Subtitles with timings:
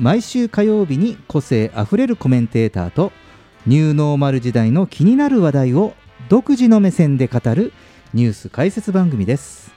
[0.00, 3.12] 毎週火曜日に個性あふれるコメンテーターと
[3.66, 5.92] ニューノーマル時代の気になる話題を
[6.30, 7.74] 独自の目線で語る
[8.14, 9.72] ニュース解説番組です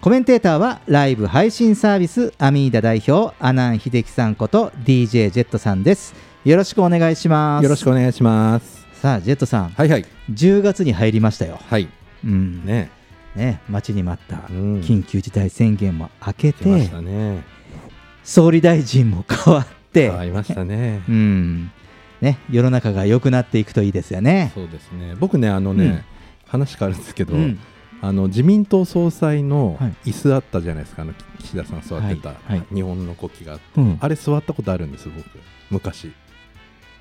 [0.00, 6.14] コメンテーターはライブ配信サービスアミーダ代表阿南秀樹さんこと DJ ジェットさんです
[6.44, 8.86] よろしくお願いしますよろしくお願いします。
[9.02, 10.06] さあジェットさんはいはい。
[10.32, 11.88] 10月に入りましたよはい。
[12.24, 12.90] うんね
[13.34, 13.60] ね。
[13.68, 17.57] 待ちに待ったうん緊急事態宣言も明け来ましてたね。
[18.28, 20.10] 総理大臣も変わって。
[20.10, 21.02] ありましたね。
[21.08, 21.70] うん。
[22.20, 24.52] ね、世の中が良くなっていくといいですよね。
[24.54, 25.14] そうですね。
[25.18, 26.00] 僕ね、あのね、うん。
[26.46, 27.58] 話変わるんですけど、うん。
[28.02, 30.10] あの自民党総裁のはい。
[30.10, 32.52] 椅子あったじゃないですか、あの岸田さん座ってた、はい。
[32.52, 32.66] はい。
[32.74, 33.96] 日本の国旗があって、うん。
[33.98, 35.24] あれ座ったことあるんです、僕、
[35.70, 36.12] 昔。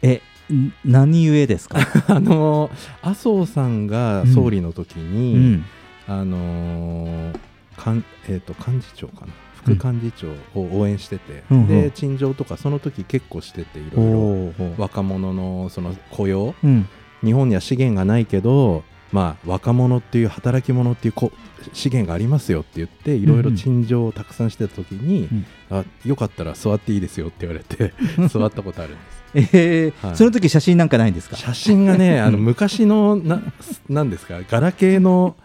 [0.01, 0.21] え、
[0.53, 1.79] ん何故ですか？
[2.07, 2.69] あの
[3.01, 5.65] 麻生さんが総理の時うに、ん、
[6.07, 7.39] あのー
[7.75, 9.33] かんえー、と幹事長かな
[9.75, 10.11] 副幹事
[10.53, 11.57] 長を応援してて、うん。
[11.59, 16.55] うんで陳情とかその時結構してていろいろ若者のその雇用。
[16.63, 16.87] うん、
[17.23, 21.31] 日本には資源がないけど、まあ、若者っていう働き者っていうこ
[21.73, 25.45] 資源がありますよって言っていろいろ陳情をたくさんしてた時に、うん。
[25.69, 27.93] あよかったら座っていいですよって言われて
[28.29, 29.17] 座ったことあるんです。
[29.55, 30.15] えーはい。
[30.17, 31.35] その時写真なんかないんですか？
[31.35, 33.41] 写真がねあの昔のな
[33.89, 34.39] なんですか？
[34.49, 35.35] ガラケーの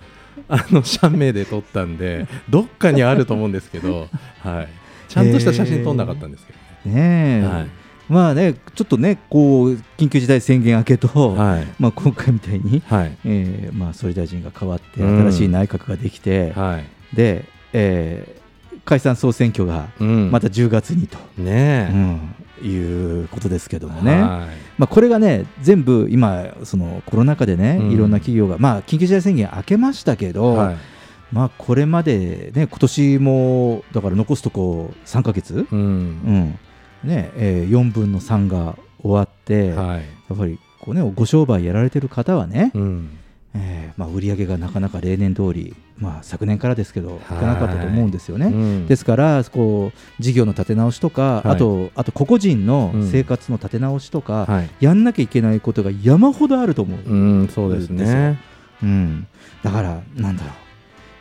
[0.48, 4.08] あの写メで撮ったんでどっかにあると思うんですけど、
[4.42, 4.68] はい、
[5.08, 7.00] ちゃんとした写真撮んなかったんですけどね。
[7.02, 7.66] ねえ、はい。
[8.08, 11.66] まあね、ちょっとね、こう緊急事態宣言明けと、はい。
[11.78, 13.16] まあ今回みたいに、はい。
[13.24, 15.18] えーまあ総理大臣が変わってうん。
[15.30, 17.16] 新しい内閣ができて、はい。
[17.16, 18.42] で、えー
[18.84, 20.30] 解散総選挙がうん。
[20.30, 24.12] また10月にと、ねえ、うん、いうことですけどもね。
[24.12, 24.22] はい。
[24.78, 27.90] まあ、これがね、全部今、そのコロナ禍でね、うん。
[27.90, 30.76] いろんな企業が、まあ、緊急事態宣言明けましたけど、はい。
[31.32, 36.10] まあ、これまでね、今年も、だから残すとこ3ヶ月、ううん。
[36.28, 36.58] ん
[37.04, 40.00] ねえー4分の3が終わって、やはい。
[40.00, 43.18] っぱりこう、ね、ご商売やられてる方はね、うん
[43.54, 47.20] えーまあ、売り上げがなかなか例年通り、まあ、昨年からですけど、いはい。
[47.38, 48.46] かなかったと思うんですよね。
[48.46, 48.86] うん。
[48.86, 51.48] ですからこう事業の立て直しとか、はい。
[51.50, 53.10] あとあと個々人のうん。
[53.10, 54.70] 生活の立て直しとか、はい。
[54.80, 58.38] やんなきゃいけないことが山ほどあると思う、うんそうですね。
[58.82, 59.26] うん、
[59.62, 60.50] だからなんだろ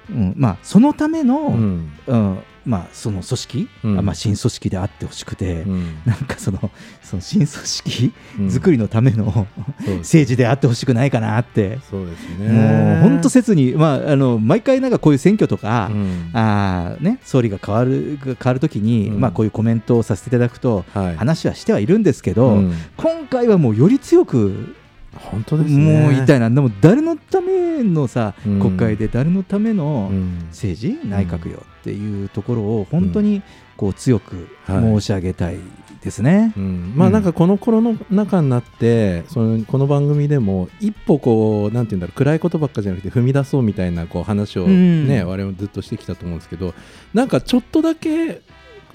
[0.09, 0.33] う、うん。
[0.37, 3.99] まあ、そのための,、ううんんまあ、その組織、うん。
[3.99, 5.95] あまあ、新組織であってほしくて、うん。
[6.05, 6.69] なんかその
[7.01, 8.51] その新組織うん。
[8.51, 9.45] 作りのための、そう
[9.85, 12.99] です政治であってほしくないかなって、そうですもね。
[12.99, 16.29] う本当切に、まあ、あの毎回なんかこういう選挙とか、うん。
[16.33, 19.19] あーね、総理が変わる変わるときに、うん。
[19.19, 21.15] まあ、こういうコメントをさせていただくと、はい。
[21.17, 22.73] 話はしてはいるんですけど、うん。
[22.97, 24.75] 今回はもうより強く、
[25.13, 26.01] 本当ですね。
[26.01, 28.59] もう言いたいな、でも誰のためのさ、うん。
[28.59, 30.45] 国会で誰のためのうん。
[30.51, 33.41] 政治、内閣よっていうところを本当に
[33.75, 34.81] こう強くはい。
[34.81, 35.57] 申し上げたい
[36.03, 36.53] ですね。
[36.55, 36.93] うん。
[36.95, 37.81] まあなんかこのコロ
[38.11, 45.07] ナ禍になってそのこの番組でも一歩こうなんていうんだろう暗いことばっかじゃなくて踏み出そうみたいなこう話をうん。
[45.07, 46.75] ね、我々もずっとしてきたと思うんですけど
[47.13, 48.41] なんかちょっとだけ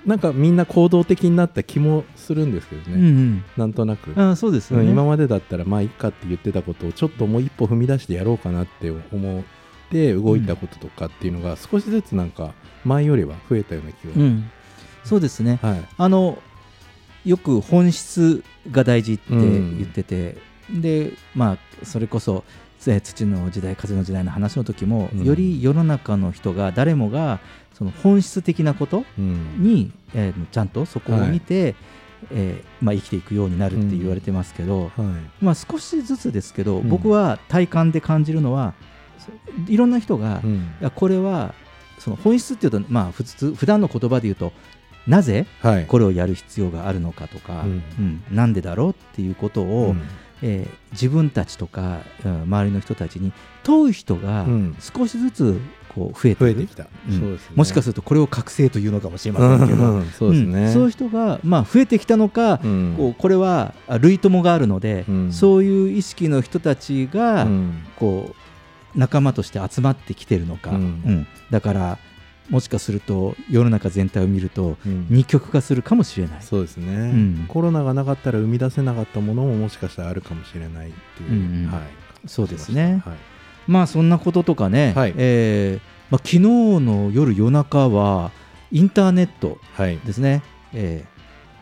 [0.06, 4.84] なんかみんな行動的になった気もするんですけどね、うんなんとなく、うん、あそうですよね。
[4.84, 9.43] うん今までだったらまあいいかって言ってたことをちょっともう一歩踏み出してやろうかなって思っ
[9.90, 12.55] て動いたこととかっていうのが少しずつなんか
[12.86, 14.50] 前よりは増えたような気が、うん、
[15.04, 15.58] そうですね。
[15.62, 15.84] はい。
[15.98, 16.38] あの
[17.24, 20.36] よく本質が大事って言ってて、
[20.70, 22.44] でまあそれこそ
[22.86, 25.24] えー土の時代風の時代の話の時も、うん。
[25.24, 27.40] より世の中の人が誰もが
[27.74, 29.62] その本質的なことうん。
[29.62, 31.74] に、えーちゃんとそこを見て、
[32.30, 35.02] えーまあ、生きていくようになるって言われてますけど、は
[35.40, 35.44] い。
[35.44, 36.88] まあ、少しずつですけど、うん。
[36.88, 38.74] 僕は体感で感じるのは
[39.18, 39.32] そ
[39.72, 40.42] いろんな人が、
[40.94, 41.54] これは
[42.06, 44.53] その本質っていうと、まあ、普通普段の言葉で言うと
[45.08, 45.87] なぜはい。
[45.87, 47.82] これをやる必要があるのかとか、うん。
[47.99, 48.23] うん。
[48.31, 50.03] なんでだろうっていうことを、うん。
[50.43, 53.32] えー自分たちとか、うん周りの人たちに
[53.62, 54.76] 問う人がうん。
[54.81, 55.61] 少しずつ
[55.94, 56.55] こう増えてくる。
[56.55, 57.20] 増えてきた、うん。
[57.20, 57.56] そうですね。
[57.56, 60.06] もしかするとこれを覚醒というのかもしれませんけど、うん。
[60.11, 60.73] そうですね、うん。
[60.73, 62.94] そういう人が、まあ、増えてきたのか、うん。
[62.97, 65.32] こうこれはあ類友があるので、うん。
[65.32, 67.82] そういう意識の人たちが、うん。
[67.97, 68.45] こう
[68.96, 70.76] 仲間として集まってきてるのか、うん。
[70.76, 71.26] うん。
[71.50, 71.98] だから
[72.48, 75.06] もしかすると世の中全体を見るとうん。
[75.10, 76.43] 二極化するかもしれない。
[76.43, 77.46] そうですね、ん。
[77.48, 81.70] コロナがなかったら生み出せなかったものももしかしたらあるかもしれないっていう、うんうん。
[81.70, 81.82] はい、
[82.26, 83.02] そうですね。
[83.04, 83.16] はい、
[83.66, 85.14] まあそんなこととかね、はい。
[85.16, 88.31] えーまあ、昨日の夜夜中は
[88.70, 89.98] インターネットはい。
[89.98, 91.04] ですね、え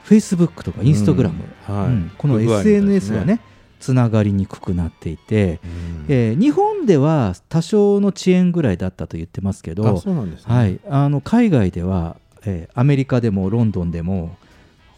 [0.04, 1.32] ー、Facebook とか Instagram、
[1.68, 1.76] うん。
[1.76, 1.86] はい。
[1.86, 2.12] うん。
[2.16, 3.14] この不具合みたいですね。
[3.14, 3.40] SNS がね
[3.84, 6.06] つながりにくくなっていて、うん。
[6.08, 12.16] えー日本では多少の遅延ぐらいだったと言ってますけあど、はい、あの海外では、
[12.46, 14.38] えーアメリカでもロンドンでも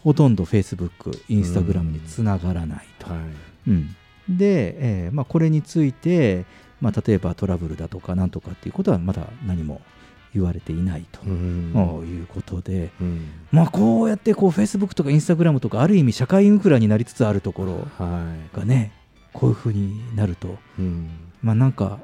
[0.05, 0.88] ほとんど Facebook、
[1.29, 3.11] Instagram につながらないと。
[3.11, 3.71] はい。
[3.71, 3.97] うん。
[4.29, 6.44] で、えーまあ、これについて、
[6.81, 9.81] まあ、例えばトラブルだとかなんとかっていうことはまだ何も
[10.37, 11.73] 言われていないと、うん。
[12.06, 13.27] いうことで、うん。
[13.50, 18.56] まあ、こうやってこう Facebook とか Instagram とかある意味社会インフラになりつつあるところはい。
[18.56, 18.93] がね
[19.33, 21.09] こういうふうになると、うん。
[21.43, 22.00] まあ、なんか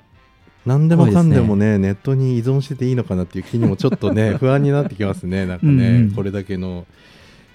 [0.64, 5.46] 何でもかんでも怖ねネットに依存してていいのかなっていう気にもちょっとね 不安になってきますね。
[5.46, 5.96] なんかねうん。
[5.96, 6.86] うんこれだけの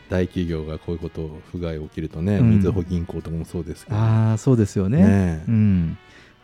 [0.10, 2.56] 大企業がこういうこと不具合起きるとね、うん。
[2.56, 3.98] みずほ銀行とかもそうですけど。
[3.98, 5.00] ああそうですよね。
[5.00, 5.44] ね。
[5.48, 5.98] うん、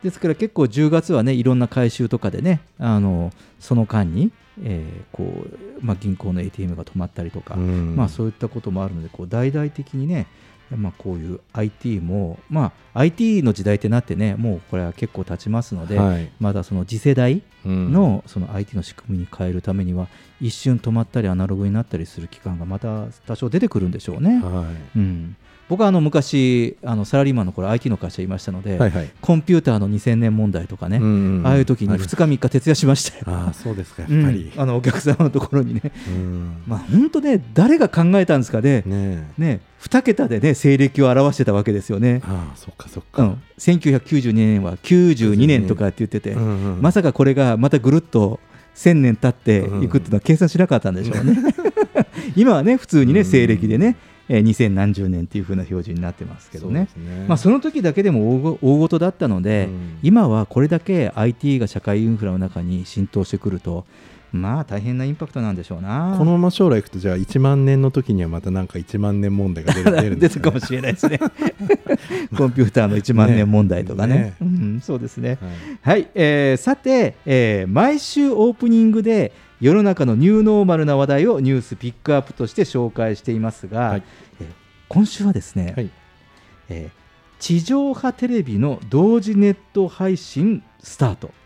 [0.04, 4.30] ですから結構10月はねいろんな回収とかでねあのその間に、
[4.62, 7.96] えーこうまあ、銀行の ATM が止まったりとか、うん。
[7.96, 10.26] まあ、そういったこともあるのでこう大々的にね、
[10.70, 16.30] まあ、こういう IT も、まあ、IT の時代ってなってねもうこれは結構経ちますので、はい。
[16.38, 17.90] まだその次世代うん。
[17.90, 20.08] のその IT の仕組みに変えるためには
[20.40, 24.40] 一瞬止まったりアナログになったりする期間がまた多少出てくるんでしょうね。
[24.42, 24.64] は
[24.94, 24.98] い。
[24.98, 25.36] うん、
[25.68, 29.10] 僕はあの昔あのサラリーマンの頃 IT の会社いましたので、はいはい。
[29.20, 32.16] コンピューターの2000年問題とかね、うんああいう時に2あります。
[32.16, 33.24] 日3日徹夜しましたよ。
[33.26, 34.52] ああそうですかやっぱり。
[34.54, 36.62] うん、あのお客様のところにね、うん。
[36.66, 39.42] まあ本当ね、誰が考えたんですかね、ねえ。
[39.42, 42.22] ね2桁でね、西暦を表してたわけですよね。
[42.24, 46.82] ああそっかそっか、うん、1992年は92年とかって言ってて、うんうん。
[46.82, 48.40] まさかこれがまたぐるっと
[48.74, 51.36] 1000年経っていくっていうのは計算しなかったんでしょうね。
[52.36, 53.96] 今はね、普通にね、うん西暦でね、
[54.28, 56.88] えー2000何十年っていう風な表示になってますけどね。
[56.92, 63.84] そねまあ、その時だけでも大ご大事だったので、うん今はこれだけ IT が社会インフラの中に浸透してくると、
[64.34, 66.16] まあ大変なインパクトなんでしょうな。
[66.18, 71.18] このまま将来いくとじゃあ1万年の時にはまたなんか1万年問題が出る出るんですか、ね、出るかもしれないですね。
[72.36, 74.14] コンピューターの1万年問題とかね。
[74.14, 75.38] ねうん、そうですね。
[75.82, 84.02] はいはい、えーさて、えー毎週オープニングで世の中のニューノーマルな話題をニュースピックアップとして紹介していますが、はい
[84.40, 84.46] えー
[84.88, 85.90] 今週はですね、はい
[86.68, 87.04] えー
[87.40, 91.36] 地上波テレビの同時ネット配信スタートはい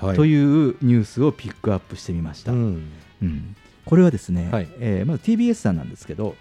[0.00, 2.52] というニュースをピックアップしてみました。
[2.52, 2.90] うん。
[3.22, 3.56] うん。
[3.84, 4.68] これはですね、はい。
[4.78, 6.36] えーまず TBS さんなんですけど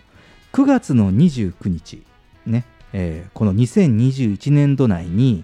[0.54, 2.04] 9月の29日、
[2.46, 5.44] ねえーこの2021年度内に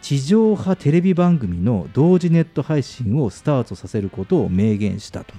[0.00, 5.34] 地上波テレビ番組の同時ネット配信をスタートさせることを明言したと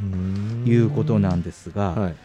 [0.66, 2.16] いうことなんですが、はい。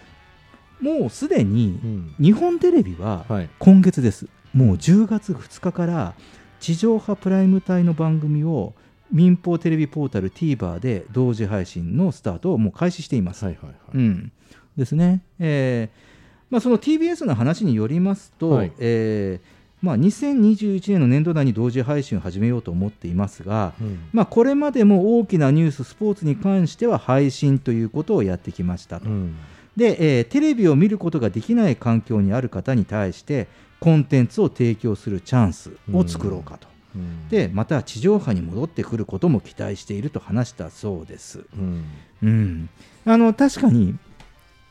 [0.81, 2.15] もうすでにうん。
[2.21, 3.49] 日本テレビははい。
[3.59, 6.15] 今月です、もう10月2日から
[6.61, 8.75] 地上波プライム帯の番組を
[9.11, 13.45] 民放テレビポータル TVer で同時配信のスタートをもう開始しています。
[13.45, 14.33] はいはいはいうん、
[14.77, 15.23] ですね。
[15.39, 16.09] えー
[16.51, 29.09] まあ、その TBS の話によりますと、はいえーまあ、2021年の年度内に同時配信を始めようと思っていますが、うんまあ、これまでも大きなニュース、スポーツに関しては配信ということをやってきましたと。
[29.09, 29.37] うん
[29.77, 33.47] で、えーテレビを見ることができない環境にある方に対して、
[33.79, 36.67] コンテンツを提供するチャンスを作ろうかと。
[36.99, 37.29] うん。
[37.29, 41.45] で、また地上波に戻ってくることも期待していると話したそうです。
[41.57, 41.85] うん。
[42.23, 42.69] うん、
[43.05, 43.97] あの確かに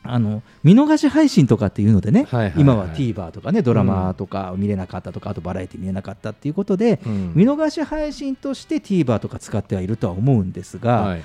[0.02, 7.32] あの見逃し配信とかっていうのでね、はいはいはい今は TVer とかねドラマとか見れなかったとか、あとバラエティ見れなかったっていうことで、うん。
[7.34, 11.22] 見逃し配信として TVer とか使ってはいるとは思うんですが、はい。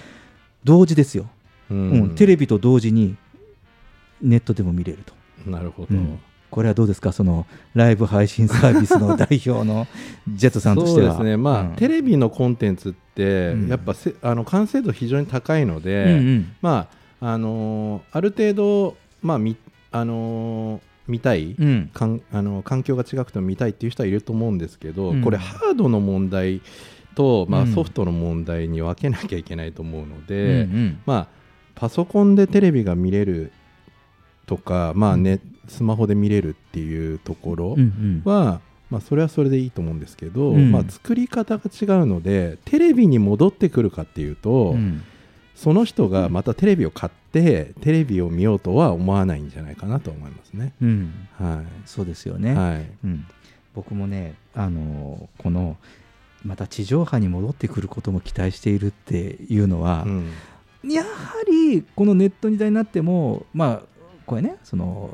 [0.64, 1.28] 同時ですよ、
[1.70, 2.16] ううん。
[2.16, 3.18] テレビと同時に
[4.22, 5.14] ネットでも見れると、
[5.50, 5.90] なるほど。
[5.92, 6.20] うん
[6.54, 7.12] これはどうですか？
[7.12, 9.88] そのライブ配信サービスの代表の
[10.30, 11.16] ジェットさんとしては。
[11.16, 11.70] そうですね、まあうん。
[11.78, 13.68] テレビのコンテンツって、うん。
[13.70, 16.52] やっぱせあの完成度非常に高いので、うんうん。
[16.62, 16.88] ま
[17.22, 19.58] ああのーある程度、まあみ
[19.92, 20.82] あのー
[21.12, 21.90] 見たい、うん。
[21.92, 25.22] かんあの環境が違くても見たいっていう人はいると思うんですけど、うん。
[25.22, 26.62] これハードの問題
[27.16, 27.74] と、まあ、うん。
[27.74, 30.98] ソフトの問題に分けなきゃいけないと思うのうんで、うん。
[31.08, 31.28] まあ、
[31.76, 33.52] パソコンでテレビが見れる
[34.46, 37.78] とか、まあね、スマホで見れるっていうところ
[38.26, 40.72] は、まあ、それはそれでいいと思うんですけど、うん。
[40.72, 45.04] まあ、作り方が違うのでテレビに戻ってくるかっていうと、うん。
[45.56, 50.74] その人がまたテレビを買ってテレビを見ようとは思わないんじゃないかなと思いますね。
[50.82, 51.14] うん。
[51.40, 52.86] はそうですよい、ね、はい。
[53.04, 53.26] うん、
[53.74, 55.78] 僕もね、あのこの
[56.44, 60.32] また地上波に戻ってくることも期待しているっていうのはう、ん。
[60.92, 61.10] やは
[61.50, 63.93] りこのネット時代になっても、まあ、
[64.26, 65.10] これねその、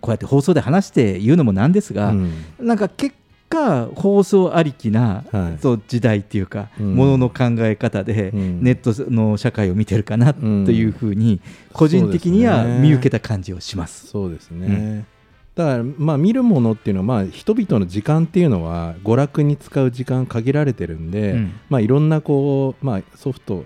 [0.00, 2.32] こうやって放送で話して言うのもなんですが、うん。
[2.58, 3.14] なんか結
[3.48, 5.58] 果、放送ありきな、はい。
[5.60, 6.94] そう時代っていうか、うん。
[6.94, 8.62] ものの考え方で、うん。
[8.62, 11.40] ネットの社会を見てるかなというふうに、
[11.72, 14.06] 個人的には見受けた感じをします。
[14.06, 15.06] そうですね、うん。
[15.54, 21.52] だからまあ見るものっていうのはまあ人々の時間っていうのは娯楽に使う時間限られてるんで、うん。
[21.68, 23.64] まあいろんなこうまあソフト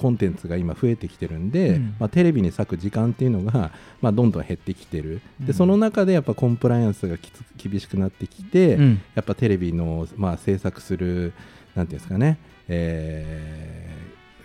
[0.00, 1.94] コンテンツが今増えてきてるんで、うん。
[1.98, 5.46] まあ、テレビに割く時間っていうのが、まあ、どんどん減ってきてる、うん。
[5.46, 9.02] でその中でやっぱコンプライアンスがきつ厳しくなってきて、うん。
[9.14, 11.34] やっぱテレビの、まあ、制作する
[11.74, 12.38] なんていうんですかね、
[12.68, 13.94] え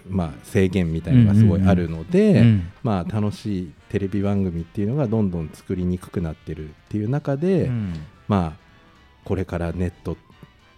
[0.10, 7.94] ーまあ、制限みたいなのがすごいあるので、うんまあ、楽しいテレビ番組っていうのがどんどん作りにくくなってるっていう中で、うん。
[8.28, 8.66] まあ
[9.24, 10.18] これからネット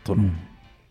[0.04, 0.38] とのうん。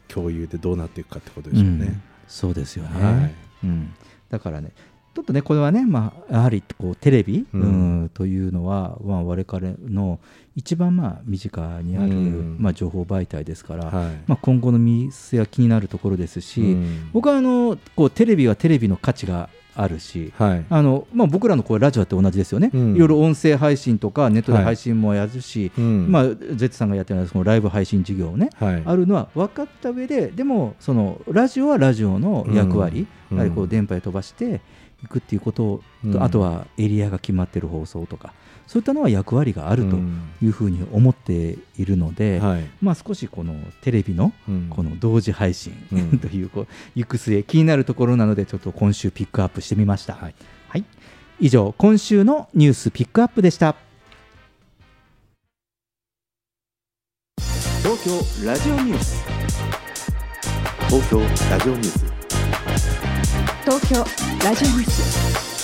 [0.08, 1.70] 共有でどうなっていくかってことでしょうね。
[1.70, 2.02] うん。
[2.28, 3.94] そうですよね、はいうん、
[4.30, 4.70] だからね
[5.16, 7.60] ちょっとねこれはね、まあ、やはりこうテレビ、うん。
[7.62, 7.64] う
[8.04, 10.20] んというのは、まあ、我々の
[10.54, 12.56] 一番まあ身近にある、うん。
[12.60, 14.14] まあ、情報媒体ですから、はい。
[14.26, 17.10] まあ、今後の見据えは気になるところですし、うん。
[17.14, 20.64] 僕はあのこうテレビはテレビの価値があるし、はい。
[20.68, 22.96] あのまあ、僕らのこうラジオって同じですよね、うん。
[22.96, 26.10] いろいろ音声配信とかネットで配信もやるし、うん。
[26.10, 28.82] まあ、ゼッツさんがやってるそのライブ配信事業をね、はい。
[28.84, 33.36] あるのは分かった上ででもそのラジオはラジオの役割、うん。
[33.36, 34.60] やはりこう電波へ飛ばして
[35.04, 36.22] いくっていうことと、うん。
[36.22, 38.32] あとはエリアが決まってる放送とか
[38.66, 40.22] そういったのは役割があるとうん。
[40.42, 42.64] いうふうに思っているので、はい。
[42.82, 44.66] まあ、少しこのテレビのうん。
[44.68, 46.18] この同時配信うん。
[46.20, 50.34] というこう行く末気になるところなのでちょっと今週ピックアップしてみました、はい。
[50.68, 50.84] はい、
[51.40, 53.76] 以上今週のニュースピックアップでした。
[57.82, 59.24] 東京ラジオニュース。
[60.88, 61.20] 東京
[61.50, 62.16] ラジオニュース。
[63.66, 63.96] 東京
[64.44, 65.55] ラジオニュース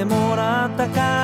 [0.00, 1.19] てもらったか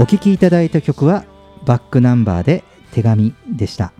[0.00, 1.26] お聴きいただいた曲は
[1.66, 3.92] バックナンバーで手紙でした。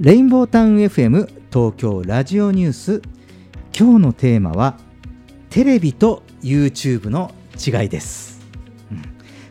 [0.00, 3.02] レインボータウン FM 東京ラジオニュース。
[3.78, 4.78] 今日のテーマは
[5.50, 8.40] テレビと YouTube の違いです、
[8.90, 9.02] うん。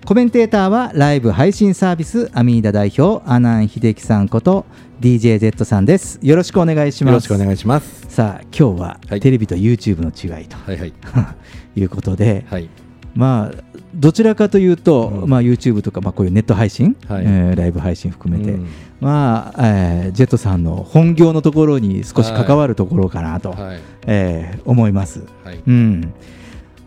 [0.03, 4.65] コメンテーターはライブ配信サービスアミーダ代表阿南秀樹さんこと
[5.01, 6.19] DJZ さんです。
[6.21, 7.11] よろしくお願いします。
[7.11, 8.05] よろしくお願いします。
[8.09, 9.19] さあ今日ははい。
[9.19, 10.93] テレビと YouTube の違いと、はいはい。
[11.75, 12.69] いうことで、はい。
[13.13, 15.29] まあどちらかというと、うん。
[15.29, 17.23] まあ、YouTube とか、まあ、こういうネット配信、はい。
[17.25, 18.65] えーライブ配信含めて、うん。
[19.01, 23.79] まあえージェットさんの本業のところに少し関わるところかなと、はい。
[24.07, 25.23] えー思います。
[25.43, 25.59] はい。
[25.65, 26.13] うん。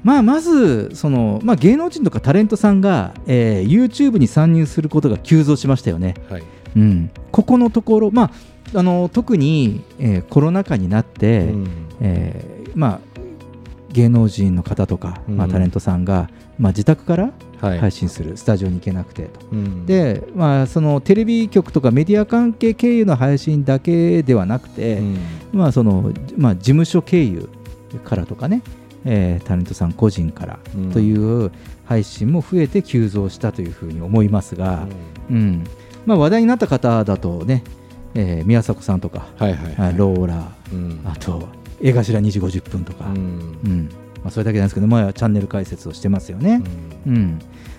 [0.03, 6.15] まあ、まずその、まあ、芸能人とかタレントさんが、えー YouTube に参入することが急増しましたよね。
[6.31, 6.43] はい
[6.79, 8.25] うん、ここのところ、ま
[8.75, 11.69] あ、あの特に、えーコロナ禍になって、うん。
[12.01, 13.01] えーまあ、
[13.93, 17.79] 芸能人の方とか、まあ、うんタレントさんが、まあ、自宅からはい。
[17.81, 19.41] 配信する、スタジオに行けなくてと。
[19.51, 19.85] うん。
[19.85, 25.19] で、まあ、そのテレビ局とかメディア関係経由の配信だけではなくて、うん。
[25.53, 27.49] まあそのまあ、事務所経由
[28.05, 28.63] からとかね、
[29.05, 30.93] えータレントさん個人からうん。
[30.93, 31.51] という
[31.87, 34.87] 配信も増えて急増したというふうに思いますが、
[35.29, 35.65] うん
[36.09, 37.63] まあ、話題になった方だとね、
[38.15, 39.89] えー宮迫さんとか、はいはいはい。
[39.91, 41.03] あローラうん。
[41.05, 41.47] あと
[41.83, 43.15] 江頭2時50分とか、うん。
[43.15, 43.89] うん。
[44.23, 46.63] まあ、それだけなんですけど、まあ、チャンネル解説をしてますよね。
[47.07, 47.39] うん。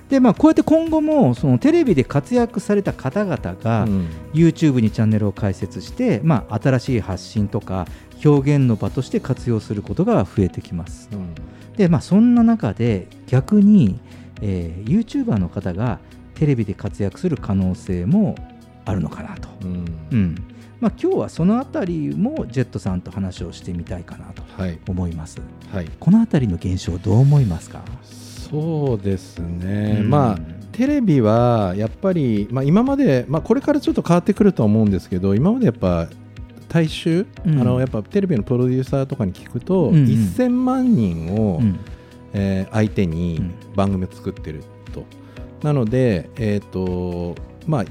[0.09, 4.07] でまあ、こうやって今後もそのテレビで活躍された方々が、うん。
[4.33, 7.87] YouTube にチャンネルを開設して、まあ、新しい発信とか
[8.23, 11.09] 表現の場として活用することが増えてきます。
[11.11, 11.33] うん。
[11.75, 13.99] で、まあ、そんな中で逆に、
[14.43, 15.97] えー、YouTuber の方が
[16.39, 18.35] テレビで活躍する可能性も
[18.85, 19.49] あるのかなと。
[19.63, 19.85] うん。
[20.11, 20.35] うん。
[20.79, 24.79] まあ、今日はそのあたりもジェットさんと話をしてみたいかなとはい。
[24.87, 25.41] 思います。
[25.73, 25.89] はい。
[25.99, 27.81] このあたりの現象どう思いますか、
[28.49, 30.09] そうですね、うん。
[30.09, 30.39] まあ
[30.71, 36.07] テレビはやっぱり、まあ、今まで、まあ、これからちょっと変わってくるとは思うんですけど今までやっぱ
[36.69, 37.59] 大衆、うん。
[37.59, 39.95] あのやっぱテレビのプロデューサーとかに聞くと、うん。
[39.95, 41.77] うん1000万人を、うん。
[42.31, 43.53] えー相手うにん。
[43.75, 45.03] 番組を作ってると、
[45.63, 47.35] なのでえっ、と
[47.67, 47.85] まあ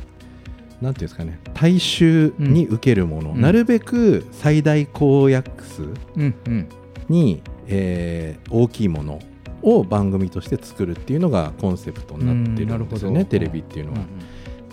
[0.80, 3.40] なんていうんですかね大衆に受けるもの、うん。
[3.40, 5.84] なるべく最大公約数う
[6.18, 6.68] んうん。
[7.08, 9.20] に、えー大きいもの
[9.62, 13.98] を番組として作るっていうのがコンセプトになってるんですよね、テレビっていうのは。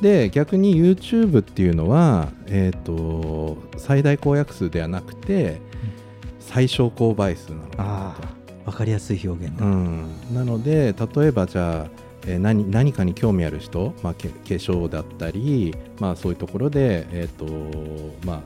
[0.02, 5.62] で逆に YouTube っていうのは、えー、と最大公約数ではなくて
[6.40, 8.16] 最小公倍数なのかなあ
[8.66, 9.70] あ分かりやすい表現と、だ。
[9.70, 18.40] うん、なので例えばじゃあ、えー何何かに興味ある人、まあ、け化粧だったり、まあ、そういうところで、えーとまあ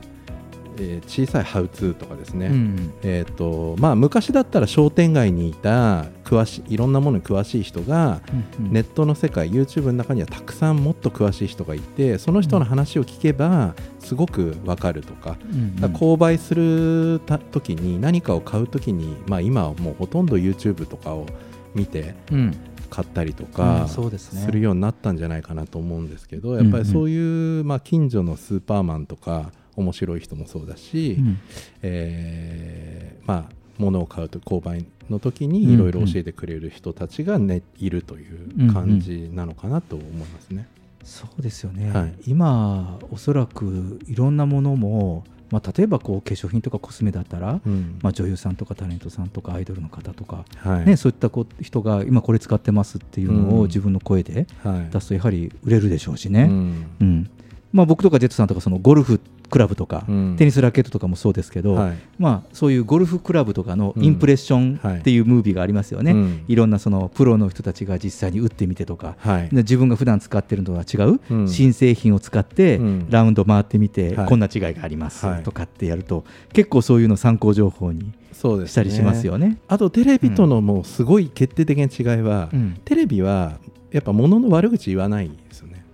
[0.78, 8.20] えー小さいハウツーとかですね、うんえーとまあ、昔だったら商店街にいた詳しいいろんなものに詳しい人が
[8.58, 8.72] うんうん。
[8.72, 15.92] ネットの世界 YouTube の中にはたくさんもっと詳しい人がいてその人の話を聞けばすごくわかるとか,、うんうん。
[15.94, 21.26] 購買するた時に何かを買う時に、まあ、今はもうほとんど YouTube とかを
[21.74, 22.56] 見てうん
[22.90, 31.38] 買ったりとうかするようになったんじゃないかなと思うんですけどやっぱりそういう、まあ、近所のスーパーマンとか面白い人もそうだし、うん。
[31.82, 40.68] えーまあ物を買うと購買の時にいろいろ教えてくれる人たちが、ねいるという感じなのかなと思いますね。
[41.02, 47.98] そうですよね、はい今おそらくいろんなものも、まあ、例えばこう化粧品とかコスメだったら、うん。
[48.02, 50.86] まあ、女優さんとかタレントさんとかアイドルの方とか、はい。
[50.86, 53.60] ね、そういったこう人が今これ使ってますっていうのうん。
[53.60, 54.92] を自分の声ではい。
[54.92, 56.86] 出すとやはり売れるでしょうしね、うん。
[57.00, 57.30] うん
[57.72, 60.36] まあ、僕とかジェットさんとかそのゴルフクラブとか、うん。
[60.36, 61.98] テニスラケットとかもそうですけど、はい。
[62.18, 66.44] まあ、そういうゴルフクラブとかのインプレッションっていうムービーがありますよね、うん。
[66.48, 69.48] いろんなそのプロの人たちが実際に打ってみてとか、はい。
[69.48, 71.48] で自分が普段使ってるのとは違う、うん。
[71.48, 73.06] 新製品を使ってうん。
[73.10, 74.28] ラウンド回ってみて、はい。
[74.28, 75.42] こんな違いがありますはい。
[75.42, 79.58] とかってやると、結構そういうの参考情報にしたりしますよね。
[79.68, 82.80] あとテレビとのもうすごい決定的な違いは、うん。
[82.84, 83.58] テレビは
[83.90, 85.84] やっぱ物の悪口言わないですよね。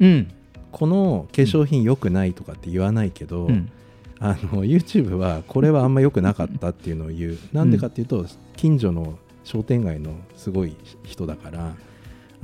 [0.00, 0.28] うん
[0.74, 3.70] この化粧品良くないとかって言わないけど、うん。
[4.18, 7.38] あの YouTube はこれはあんま良くなかったっていうのを言う。
[7.52, 11.74] なんでかっていうと近所の商店街のすごい人だから。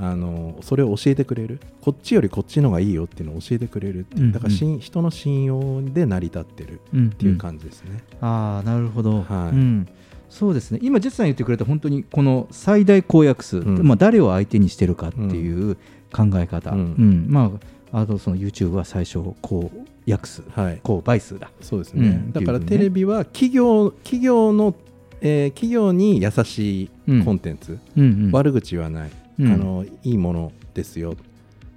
[0.03, 1.59] あのそれを教えてくれる。
[1.81, 4.31] こっちよりこっちのがいいよっていうのを教えてくれるっていう、うんうん。
[4.31, 8.03] だからしん人の信用で成り立ってるうんっていう感じですね。
[8.19, 9.55] ああなるほど、はい。
[9.55, 9.87] うん、
[10.27, 10.79] そうですね。
[10.81, 13.87] 今ジェッツさん言ってくれた本当にこの最大公約数、うん。
[13.87, 15.75] まあ、誰を相手にしてるかっていう
[16.11, 17.27] 考え方、ううんん。
[17.29, 17.59] まあ、
[17.91, 19.69] あとその YouTube は最初公
[20.05, 20.79] 約数、はい。
[20.81, 21.51] 公倍数だ。
[21.61, 22.31] そうですね、うん。
[22.31, 24.75] だからテレビは企業企業の、
[25.21, 26.89] えー企業に優しい
[27.23, 28.31] コンテンツ、うんうん。
[28.31, 29.53] 悪口言わない、うん。
[29.53, 31.15] あのいいものですよ。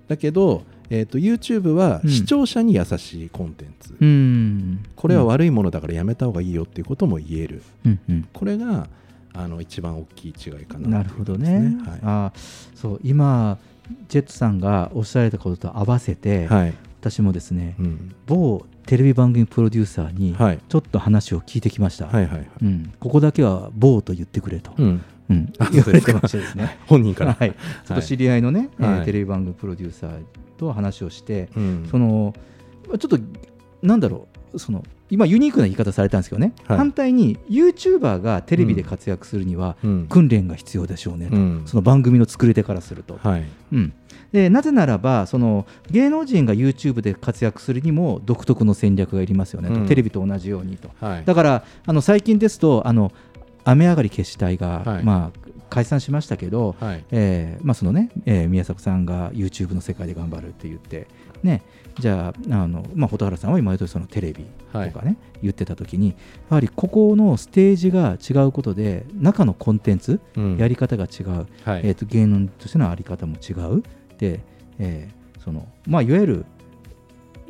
[0.09, 2.11] だけど、えー、と YouTube はうん。
[2.11, 4.85] 視聴者に優しいコンテンツ、うん。
[4.94, 7.62] これは悪いものだからやめた方がいいよっていうことも言える。
[7.85, 8.29] うんうん。
[8.33, 8.88] これが
[9.33, 10.88] あの一番大きい違いかな。
[10.88, 11.74] なるほどね。
[11.79, 12.00] ことですね。
[12.05, 13.59] あーそう今
[14.08, 18.14] ジェットさんがおっしゃられたことと合わせて、はい、はい私もですね、うん。
[18.24, 20.58] 某テレビ番組プロデューサーにはい。
[20.66, 22.48] ちょっと話を聞いてきました、はいはいはい。
[22.62, 25.04] うん、ここだけは某と言ってくれと、うん。
[25.28, 25.52] うん。
[25.58, 26.78] あ言われてましたですね。
[26.88, 27.34] 本人から。
[27.34, 30.22] はい、ちょっと知り合いのね、えーはいテレビ番組プロデューサー
[30.56, 31.86] と話をして、うん。
[31.90, 32.34] その
[32.86, 33.18] ちょっと
[33.82, 34.82] なんだろうその
[35.14, 36.79] 今ユニークな言い方されたんですけどね、はい。
[36.79, 40.07] 反対に YouTuber がテレビで活躍するにはうん。
[40.09, 41.62] 訓練が必要でしょうねと、うん。
[41.66, 43.20] その番組の作り手からすると。
[43.22, 43.44] はい。
[43.72, 43.92] うん。
[44.33, 49.87] でなぜならばその芸能人が YouTube で活躍するにも独特の戦略がいりますよねと、うん。
[49.87, 50.90] テレビと同じようにと。
[51.00, 51.24] はい。
[51.24, 53.12] だからあの最近ですとあの
[53.62, 55.05] 雨上がり決死隊が、はい。
[55.05, 55.38] まあ、
[55.70, 57.05] 解散しましたけど、はい。
[57.12, 61.07] えーまあそのねえー宮迫さんが YouTube の世界で頑張るって言って、
[61.44, 61.62] ね、
[61.98, 66.14] じゃああの、まあ、蛍原さんは今までそのテレビとかね、言ってた時にや
[66.50, 70.57] はりここのステージが違うことで中のコンテンツ、うん。
[70.57, 71.83] やり方が違う、はい。
[71.85, 73.83] えー、と芸能としてのあり方も違う。
[74.18, 74.40] で、
[74.78, 76.46] えーそのまあ、いわゆる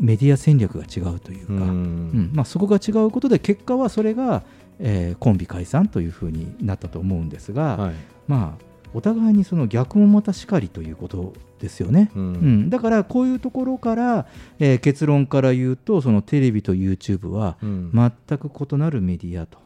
[0.00, 1.60] メディア戦略が違うというか、うん。
[1.60, 2.30] うん。
[2.34, 4.42] まあ、そこが違うことで結果はそれが、
[4.80, 7.94] えーコンビ解散というふうになったと思うんですが、はい。
[8.26, 11.32] まあ、お互いにその逆もまたしかりということ
[11.64, 12.10] ですよね。
[12.14, 12.62] ううん。
[12.66, 14.26] ん、だからこういうところから、
[14.58, 17.90] えー結論から言うとそのテレビと YouTube はうん。
[17.92, 19.58] 全く異なるメディアと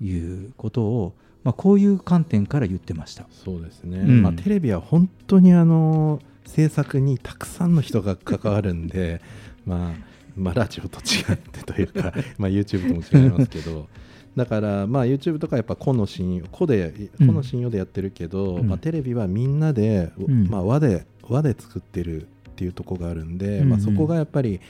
[0.00, 3.26] いうことを、まあ、こういう観点から言ってました。
[3.30, 4.22] そうですね、うん。
[4.22, 9.20] まあ、テレビは本当にあの制作にたくさんの人が関わるんで、
[9.66, 9.92] まあ、
[10.36, 13.88] まあラジオと違ってというか、まあ、YouTube とも違いますけど
[14.36, 17.26] だから、まあ、YouTube とかやっぱ個の信用個でうん。
[17.26, 18.68] 個の信用でやってるけど、うん。
[18.68, 20.48] まあ、テレビはみんなで、ん。
[20.48, 24.60] まあ、輪で輪で作ってるっていうところがあるんで、うんまあ、そこがやっぱり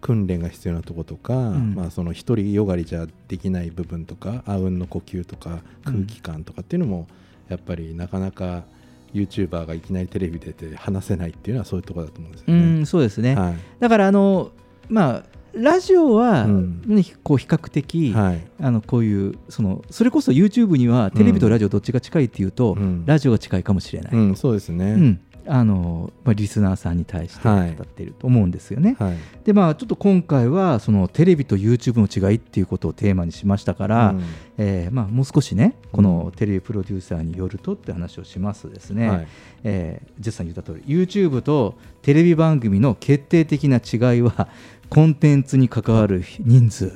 [0.00, 1.74] 訓練が必要なとことか、ん。
[1.74, 7.06] まあ、その一人よがりじゃできない部分とかあうんの呼吸とか空気感とかっていうのも
[7.48, 8.64] やっぱりなかなか
[9.12, 12.80] YouTuber がいきなりテレビ出て話せないっていうのはそういうところだと思うんですうよね。
[12.80, 13.56] ん、そうですね、はい。
[13.80, 14.52] だからあの、
[14.88, 16.82] まあ、ラジオは、うん。
[16.86, 18.46] ねこう比較的、はい。
[18.60, 23.04] あのこういうそのそれこそ YouTube にはテレビとラジオどっちが近いっていうと、うん。
[23.06, 24.92] ラジオが近いかもしれない、うん、そうですね。
[24.92, 25.20] うん。
[25.46, 27.70] あのまあ、リスナーさんに対して語はい。
[27.70, 28.94] っていると思うんですよね。
[29.00, 29.16] はい。
[29.44, 34.22] でまあちょっと今回はそのテレビと YouTube の違いっていうことをテーマにしましたから、うん。
[34.58, 39.28] えーまあ、もう少しねこのテレビプロデューサーによるとって話をしますとですね、はい。
[39.64, 44.48] えージェスさん言った通り YouTube とテレビ番組の決定的な違いは
[44.90, 46.86] コンテンツに関わる人数、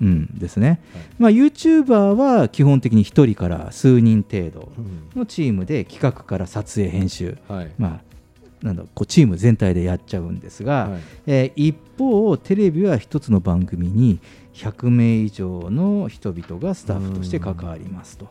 [0.00, 0.80] うん、ですね、
[1.18, 5.20] まあ、YouTuber は基本的に1人から数人程度うん。
[5.20, 7.72] のチームで企画から撮影編集、はい。
[7.76, 8.00] ま
[8.62, 11.00] あ、なんだこうチーム全体でやっちゃうんですが、はい。
[11.26, 14.20] えー一方テレビは一つの番組に
[14.54, 18.28] 100名以上の人々がスタッフとして関わりますと。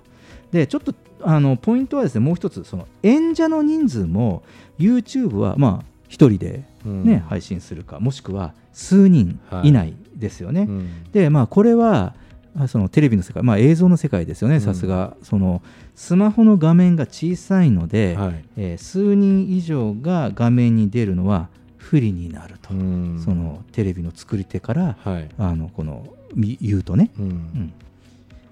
[0.52, 4.44] でちょっとあのポイントはですねもう一つその演者の人数も
[4.80, 10.62] YouTube はまあ1人で、うんね配信するかもしくは数人以内ですよね。
[10.62, 11.12] うん。
[11.12, 12.14] でまあこれは
[12.60, 14.62] あそのテレビの世界、まあ、映像の世界ですよねん。
[14.62, 15.62] さすが、その
[15.96, 18.46] スマホの画面が小さいので、はい。
[18.58, 23.22] えー数人以上が画面に出るのは不利になると、うん。
[23.24, 25.30] そのテレビの作り手からはい。
[25.38, 27.26] あのこのみ言うとね、うん。
[27.26, 27.74] うん。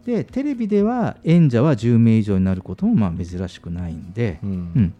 [0.06, 4.50] でテレビでは演者は10名以上になることもまあ珍しくないんで、うん。
[4.50, 4.94] うん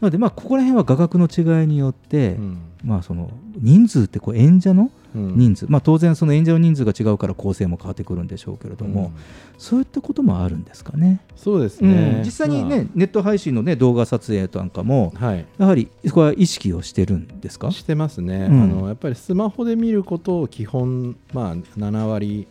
[0.00, 2.58] なのでまあここら辺は画角の違いによって、うん。
[2.84, 5.36] まあ、その人数ってこう演者のうん。
[5.38, 9.12] 人数、まあ、当然その演者の人数が違うから構成も変わってくるんでしょうけれども、
[9.56, 11.20] そういったこともあるんですかね。
[11.36, 15.46] そうですうねん、実際にね、ネット配信の、ね、動画撮影なんかも、まあはい。
[15.56, 17.70] やはりこれは意識をしてるんですか？
[17.70, 18.62] してますね、うん。
[18.62, 22.46] あのやっぱりスマホで見ることを基本、まあ、7割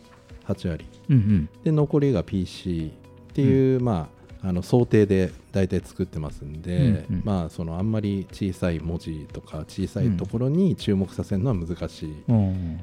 [0.48, 0.84] 8割。
[1.08, 1.48] うんうん。
[1.62, 2.90] で残りが PC
[3.30, 7.22] っていう、まああの想定で大体作ってますんで、うんうん。
[7.24, 12.12] まあそのあんまり小さい文字とか小さいところに注目させるのは難しい。
[12.12, 12.80] っうん。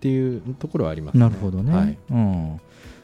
[0.00, 1.20] ていうところはありますね。
[1.20, 1.72] なるほどね。
[1.72, 1.98] はい。
[2.10, 2.60] うん。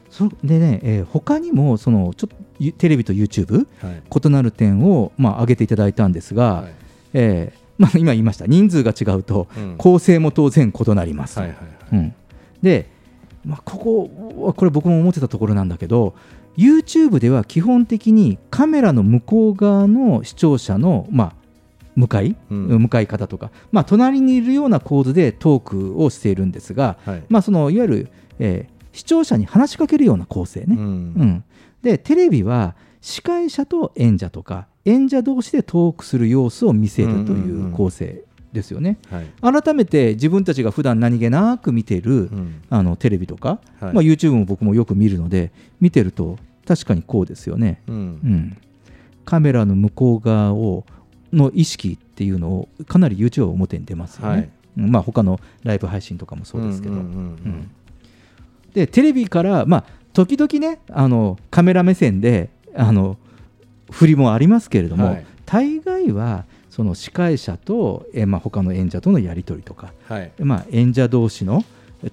[0.09, 4.03] そでね、えー他にもそのちょっとゆテレビと YouTube はい。
[4.25, 6.73] 異なる点を、まあ、挙げていただいたんですが、はい。
[7.13, 8.47] えーまあ、今言いました。
[8.47, 9.75] 人数が違うとうん。
[9.77, 11.39] 構成も当然異なります。
[11.39, 11.57] はいはい。
[11.93, 12.13] うん、
[12.61, 12.89] で、
[13.45, 16.15] まあ、ここはこれ僕も思ってたところなんだけど
[16.57, 21.33] YouTube では基本的にカメラの向こう側の視聴者の、まあ、
[21.95, 22.67] 向かい、うん。
[22.81, 27.23] 向かい方とか、まあ、隣にいるような構図でトークをしているんですが、はい。
[27.29, 30.75] まあ、そのいわゆる、えー視聴者に話しかけるような構成ね。
[30.75, 30.79] うん。
[30.79, 30.83] う
[31.23, 31.43] ん。
[31.83, 38.97] でテレビは司会者と演者とか演者同士でトークする様子を見せるという構成ですよね。
[39.11, 42.61] はい改めて自分たちが普段何気なく見てる、うん。
[42.71, 43.93] あのテレビとか、はい。
[43.93, 47.99] まあ、YouTube も僕もよく見るので見てると確かにこうですよね、ううん。
[47.99, 48.57] ん、
[49.25, 50.85] カメラの向こう側を
[51.31, 54.49] の意識っていうのをかなり YouTube は表に出ますよね、はい。
[54.77, 54.91] うん。
[54.91, 56.95] まあ他のライブ配信とかもそうですけど、
[58.73, 63.17] でテレビから、まあ、時々ねあのカメラ目線であの
[63.91, 65.25] 振りもありますけれども、はい。
[65.45, 70.31] 大概はその司会者と、えまあ、他の演者とのやり取りとか、はい。
[70.39, 71.63] まあ、演者同士の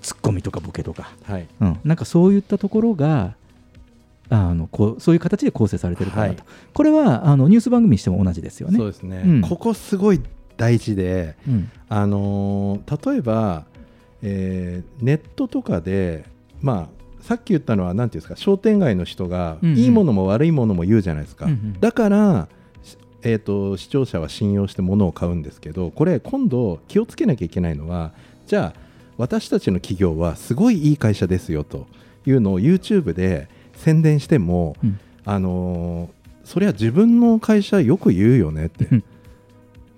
[0.01, 1.47] ツッコミとかボケとか、はい。
[1.61, 3.35] うん、なんかそういったところが
[4.35, 6.45] あのこうそういう形で構成されてるかなと、はい。
[6.73, 8.79] これはあのニュース番組にしても同じですよね。
[8.79, 9.41] そうですね、うん。
[9.43, 10.21] ここすごい
[10.57, 11.71] 大事で、うん。
[11.89, 13.65] あのー例えば、
[14.23, 16.25] えーネットとかで、
[16.61, 19.79] まあ、さっき言ったのは何ていうんですか商店街の人が、うんうん。
[19.79, 21.81] いいものも悪いものも言うじゃないですか、うんうん。
[21.81, 22.49] だから、
[22.83, 28.13] しえー、と視聴者は信用して物を買うんですけどこれ今度気をつけなきゃいけないのは
[28.47, 28.81] じゃあ
[29.17, 31.87] 私たちの企業はすごいいい会社ですよと
[32.27, 33.49] いうのを YouTube で
[33.85, 34.99] 宣伝しても、うん。
[35.25, 38.85] あのーそれは自分の会社よく言うよねって。
[38.93, 39.05] うん。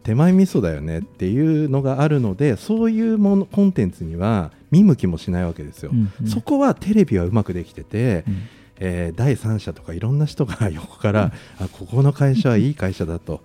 [0.05, 6.29] 手前味噌だよねっていうのがあるのでそういうものコンテンツには見向きもしないわけですよ、うんうん。
[6.29, 8.43] そこはテレビはうまくできてて、うん。
[8.79, 13.41] えー第三者とかいろんな人が横から、あここの会社はいい会社だと。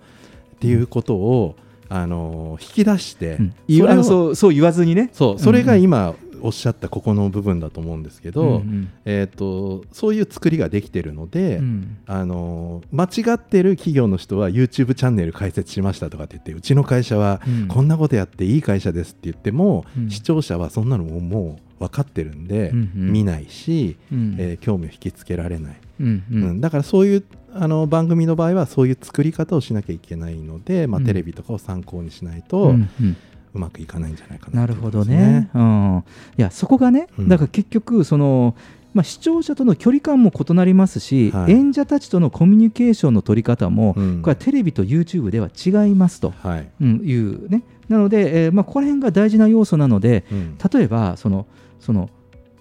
[0.54, 1.56] っていうことを、
[1.88, 3.54] あのー引き出して、うん。
[3.66, 5.10] 言わそれをそうそう言わずにね。
[5.12, 8.90] そうそれが今おっしゃったここの部分だと思うんですけど、うんうん。
[9.04, 11.98] えー、とそういう作りができてるので、うん。
[12.06, 17.68] あのー間違ってる企業の人は YouTube チャンネル開設しましたとかって言ってうちの会社はうん。
[17.68, 20.10] こんなことやっていい会社ですって言っても、うん。
[20.10, 23.12] 視聴者はそんなのももう分かってるんで、うんうん。
[23.12, 24.36] 見ないし、うん。
[24.38, 26.44] えー興味を引きつけられない、うんうん。
[26.44, 26.60] うん。
[26.60, 27.24] だからそういう
[27.54, 31.06] あの番組の場合はそういう作り方をしなきゃいけないので、まあ、うん。
[31.06, 32.88] テレビとかを参考にしないと、ううん
[33.54, 35.50] うんまくいかないんじゃないかななるほどね。
[35.54, 36.04] うん、
[36.38, 37.28] いやそこがね、うん。
[37.28, 38.54] だから結局その、
[38.94, 41.52] まあ、視聴者との距離感も異なりますし、はい。
[41.52, 44.22] 演者たちとのコミュニケーションの取り方も、うん。
[44.22, 46.68] これはテレビと YouTube では違いますと、はい。
[46.80, 47.62] うんいうね。
[47.88, 50.58] なので、えーまあ、ここら辺が大事な要素なので、うん。
[50.72, 51.46] 例えばその
[51.80, 52.10] その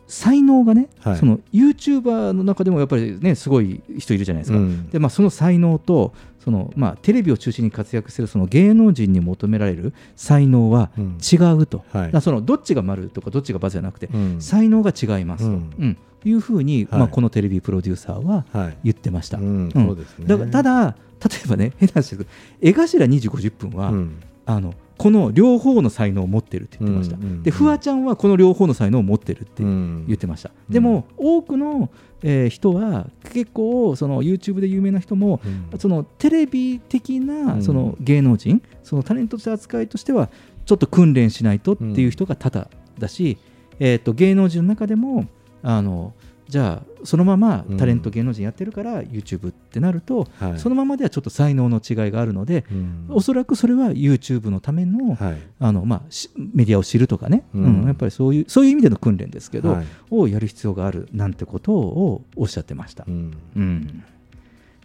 [0.08, 1.17] 才能がね、はい。
[1.17, 4.58] その YouTuber の中でもやっぱりねすごい人いるじゃないですか。
[4.58, 4.89] うん。
[4.89, 11.17] でまあ、その才能とその、まあ、テレビを中心に活躍するその芸能人に求められる才能はうん。
[11.21, 12.06] 違うと、はい。
[12.06, 14.41] だからそのどっちが丸とかどっちが×じゃなくて、うん。
[14.41, 15.60] 才能が違いますと、ううん。
[15.89, 16.99] んいうふうに、はい。
[16.99, 18.77] まあ、このテレビプロデューサーははい。
[18.86, 19.38] 言ってました。
[19.38, 22.30] ただ例えばね変な話ですけど
[22.62, 24.19] 江頭2時50分は、うん。
[24.45, 30.05] あのこの両方の才能を持ってるって言ってました、うんうんうんでフワちゃんはこの両方の才能を持ってるってうん。
[30.05, 31.89] 言ってました、でも多くの、
[32.21, 35.41] えー人は結構その YouTube で有名な人も、
[35.73, 35.79] うん。
[35.79, 37.63] そのテレビ的うなん。
[37.63, 40.29] その芸能人、そのタレントとして扱いとしては
[40.65, 43.39] ちょっと訓練しないとっていう人が多々だし、
[43.79, 45.25] えー、と芸能人の中でも
[45.63, 46.13] あの
[46.51, 50.59] じゃあそのままうんタレント芸能人やってるから YouTube ってなると、はい。
[50.59, 53.05] そのままではちょっと才能の違いがあるので、うん。
[53.07, 55.41] おそらくそれは YouTube のための,、はい。
[55.61, 57.83] あのまあ、しメディアを知るとかね、ううん。
[57.83, 59.85] んやっぱりそういうそういう意味での訓練ですけど、はい。
[60.09, 63.05] をやる必要があるなんてことをおっしゃってました。
[63.07, 63.33] うん。
[63.55, 64.03] うん。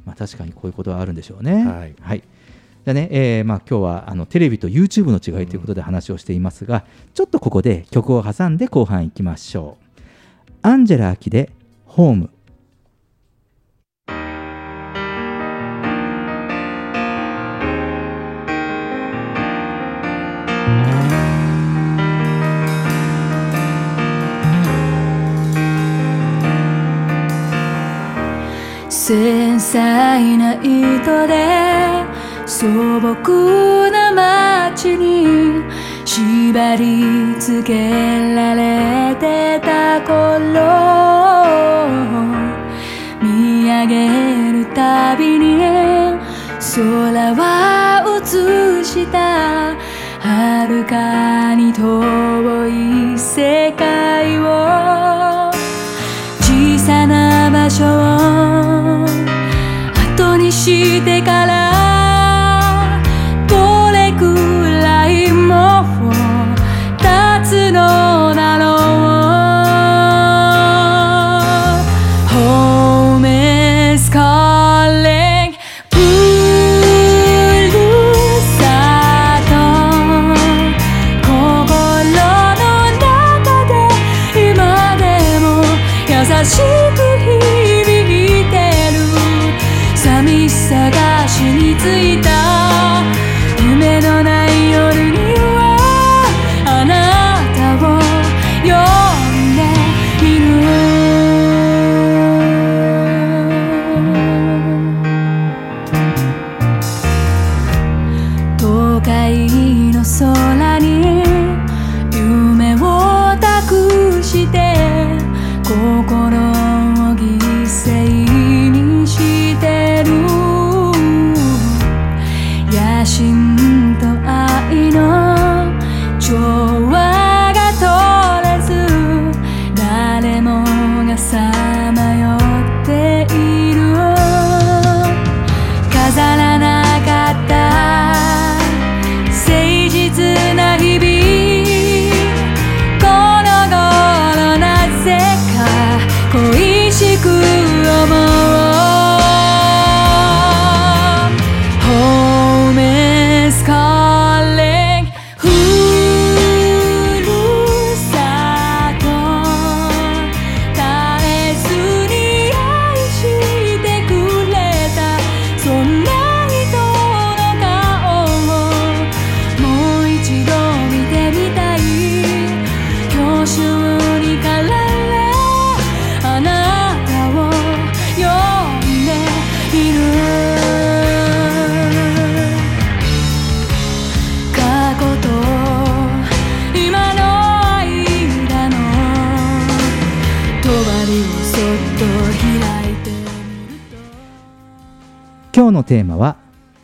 [0.04, 1.64] まあ、確かにこういうことはあるんでしょうね。
[2.00, 2.22] はい。
[2.84, 9.86] じゃあねえーまあ、今日はあのテレビと YouTube の違いということで話をしていますが、ちょっとここで曲を挟んで後半いきましょう。
[10.62, 11.52] アンジェラ・アキで
[11.96, 12.28] 「ホーム」
[28.90, 32.04] 繊細な糸で
[32.44, 35.62] 素朴な街に
[36.16, 37.90] 縛り付け
[38.34, 40.46] られてた頃
[43.20, 45.58] 見上げるたびに
[46.58, 49.76] 空は映した
[50.20, 52.66] 遥かに遠
[53.14, 55.25] い世界を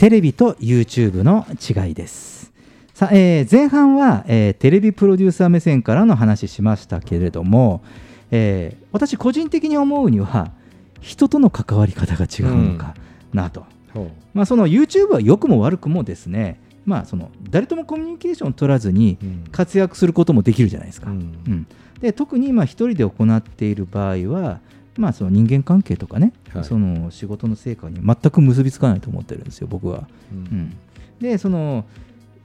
[0.03, 2.53] テレビと YouTube の違いです。
[2.93, 7.85] さあ、えー前半は、えーテレビプロデューサー目線からの話しましたけれども、
[8.33, 10.51] えー私個人的に思うには
[11.01, 12.97] 人との関わり方が違うのか
[13.33, 14.11] なと、ほう。
[14.35, 19.45] まあ、その YouTube は良くも悪くもですね、まあ、その誰ともコミュニケーションを取らずにうん。
[19.53, 21.13] 活躍することもできるじゃないですか。
[21.13, 21.39] うん。
[21.47, 21.67] うん。
[22.01, 24.59] で特にまあ一人で行っている場合は、
[24.97, 26.65] まあ、その人間関係とかね、はい。
[26.65, 30.07] その仕事の成果に全く結びつかないと思ってるんですよ、僕は。
[30.33, 30.39] うん。
[30.39, 30.77] うん。
[31.21, 31.85] でその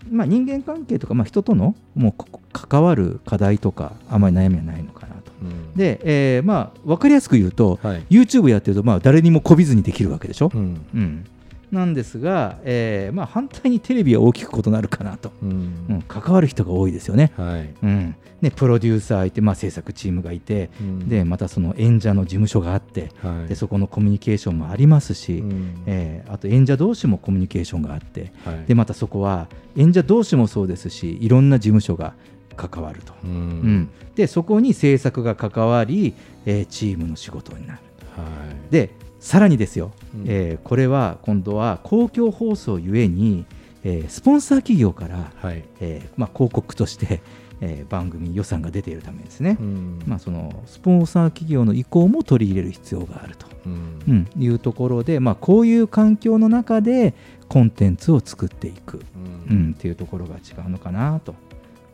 [0.09, 5.33] まあ、人間関係とか、まあ、人とのもうこ関わる課題とかあまり悩みはないのかなと。
[5.41, 5.73] うん。
[5.75, 8.05] で、えーまあ、分かりやすく言うと、はい。
[8.09, 10.49] YouTube やってると、まあ、誰にもこびずにできるわけでしょ？
[10.53, 10.81] うん。
[10.95, 11.25] うん
[11.71, 15.49] なんですが、えーまあ、反対にテレビは大きく異なるかなと、うん。
[15.89, 17.33] うん、関わる人が多いですよね。
[17.35, 17.73] はい。
[17.83, 18.15] うん。
[18.41, 21.09] ね、プロデューサーいて、まあ、制作チームがいて、うん。
[21.09, 23.49] でまたその演者の事務所があって、はい。
[23.49, 25.83] でそこのコミュニケーションもありますし、うん。
[25.85, 28.63] えーあと演者同士もコミュニケーションがあって、はい。
[28.65, 32.13] でまたそこは演者同士もそうですしいろんな事務所が
[32.55, 33.89] 関わると、ううんん。
[34.15, 36.13] でそこに制作が関わり、
[36.45, 37.79] えーチームの仕事になる。
[38.15, 38.23] は
[38.69, 38.71] い。
[38.71, 40.23] でさらにですよ、うん。
[40.27, 43.45] えーこれは今度は公共放送ゆえに、
[43.83, 45.63] えースポンサー企業から、はい。
[45.79, 47.21] えーまあ、広告として、
[47.61, 49.99] えー番組に予算が出ているためですね、うん。
[50.05, 53.99] まあ、そのスポンサー企業の意向も取り入れる必要があると、うん。
[54.07, 57.13] うん、いうところで、まあ、こういう環境の中で
[57.47, 59.01] コンテンツを作っていく、う
[59.49, 61.33] うんん、っていうところが違うのかなと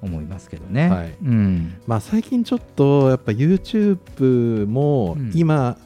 [0.02, 0.90] 思いますけどね。
[0.90, 1.16] はい。
[1.24, 1.76] うん。
[1.88, 5.32] まあ、最近ちょっとやっぱ YouTube もうん。
[5.34, 5.78] 今、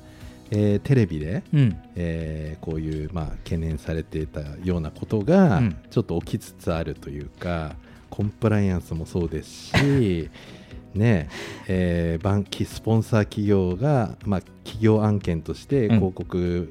[0.52, 1.78] えーテレビで、うん。
[1.96, 5.76] えーこういう、まあ、懸念されていたようなことがうん。
[5.90, 7.76] ちょっと起きつつあるというか、
[8.10, 10.30] コンプライアンスもそうですし
[10.96, 11.28] ね
[11.68, 15.96] えー、バンキスポンサー企業が、まあ、企業案件としてうん。
[15.98, 16.70] 広告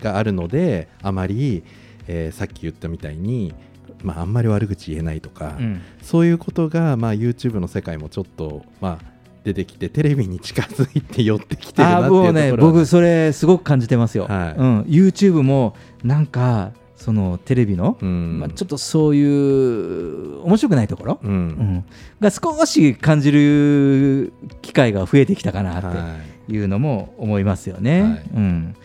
[0.00, 1.62] があるので、あまり、
[2.08, 3.54] えーさっき言ったみたいに、
[4.02, 5.80] まあ、あんまり悪口言えないとか、うん。
[6.02, 9.15] そういうことが、まあ、YouTube の世界もちょっと、まあ、
[9.46, 12.50] 出てきてテレビに近づいて寄ってきてるなっていうところね。
[12.50, 14.58] は僕それすごく感じてますよ、はい。
[14.58, 18.40] うん、YouTube もなんかそのテレビの、うん。
[18.40, 21.30] まあ、ちょっとそういう面白くないところ、うん。
[21.30, 21.84] うん。
[22.20, 24.32] が少し感じる
[24.62, 26.16] 機会が増えてきたかなっは
[26.48, 28.02] ていうのも思いますよね。
[28.02, 28.22] はい。
[28.34, 28.76] うん、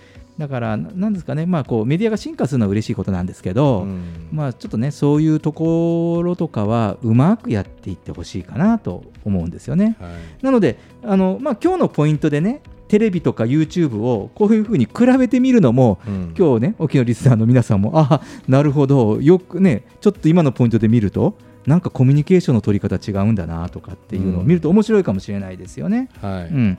[0.42, 4.28] だからななんですかね、まあ、こうメディアが進化するのは嬉しいことなんですけいど、うん。
[4.32, 9.98] まあ、ちょっとねそういうところとかはうまくやっていってほしいかなと思うんですよね。
[10.00, 10.12] はい。
[10.42, 16.34] なのであの、まあ、今日のポイントでねテレビとか YouTube をこういうふうに比べてみるのもうん。
[16.36, 19.22] 今日ね沖のリスナーの皆さんもああなるほど。
[19.22, 21.36] よくねちょっと今のポイントで見ると
[21.68, 26.10] なんかコミュニケーションの取り方違うんだなとかっていうのを見ると面白いかもしれないですよね。
[26.20, 26.44] はい。
[26.46, 26.78] うん、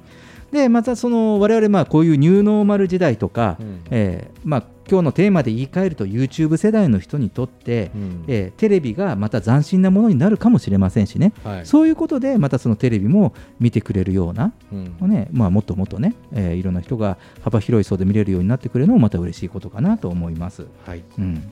[0.53, 3.84] でまたその我々まあこういうニューノーマル時代とか、うん。
[3.90, 8.24] えーまあ、今日のテーマで言い換えると YouTube 世代の人にとって、うん。
[8.28, 11.66] えーテレビがまた斬新なものになるかもしれませんしね、はい。
[11.66, 15.11] そういうことでまたそのテレビも見てくれるような、うん。
[15.11, 20.66] ねまあ、もっともっとね、えーいろんな人が幅広い層で見れるようになってくれるのもまた嬉しいことかなと思います。
[20.84, 21.03] はい。
[21.18, 21.50] うん。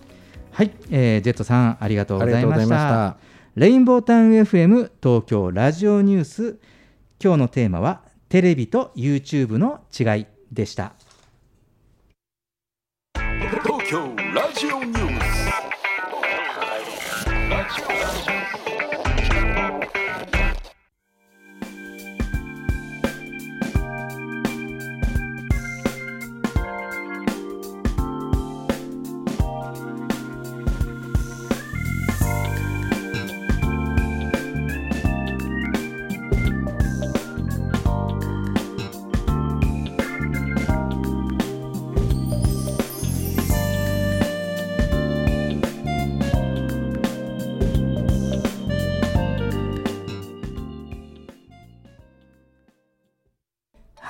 [0.53, 3.17] はい、えージェットさんありがとうございました。
[3.57, 6.59] レインボータウン FM 東京ラジオニュース。
[7.23, 10.93] 今日のテーマはテレビと YouTube の違いでした。
[13.65, 15.51] 東京ラジオニュース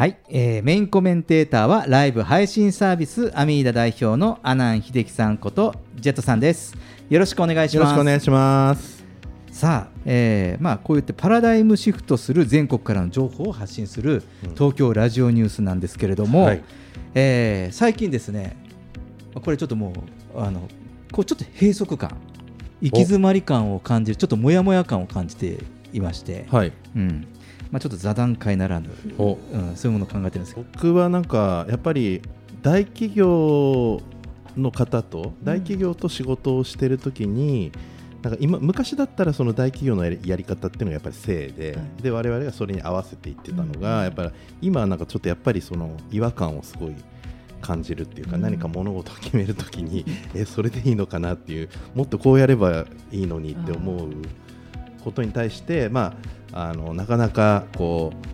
[0.00, 6.74] はい、えーメインコメンテーターはライブ配信サービスアミーダ代表の阿南秀樹さんことジェットさんです。
[7.10, 7.94] よろしくお願いしよろます。
[7.96, 9.04] しくお願いします。
[9.50, 14.22] さあ、えーまあ、こう言ってパラダイムシフトする全国からの情報を発信する
[14.54, 16.64] 東京ラジオニュースなんですけれども、はい。
[17.14, 18.56] えー最近ですね
[19.34, 19.92] これちょっとも
[20.34, 20.66] うあの
[21.12, 22.16] こうちょっと閉塞感
[22.80, 25.58] 行き詰まり感を感じるちょっとモヤモヤ感を感じて
[25.92, 26.72] いまして、はい。
[26.96, 27.26] うん
[27.70, 29.38] まあ、ちょっと座談会ならぬ、お。
[29.52, 30.66] うん、そういうものを考えてるんですけど。
[30.72, 32.20] 僕はなんかやっぱり
[32.62, 34.00] 大企業
[34.56, 37.72] の方と大企業と仕事をしてるときに、
[38.22, 42.02] なんか今昔だったらその大企業のやり方っていうのがやっぱり正で、はい。
[42.02, 46.94] で我々がそれに合わせていってたのが、やっぱり今はなんかちょっとやっぱりその違和感をすごい
[47.60, 48.42] 感じるっていうか、うん。
[48.42, 50.04] 何か物事を決めるときに
[50.34, 54.10] えそれでいいのかなっていうもっとこうやればいいのにって思う
[55.02, 56.14] ことに対して、まあ、
[56.52, 58.26] あのなかなかこう、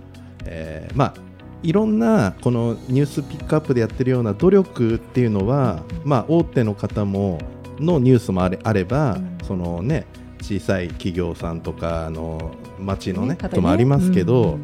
[0.45, 1.15] えーまあ
[1.63, 7.41] いろんなこのニュースピックアップでやってるような努力っていうのは、まあ、大手の方も
[7.81, 10.07] のニュースもあれあれば、そのね
[10.41, 14.59] 小さい企業さんとかあの町のねねこともありますけど、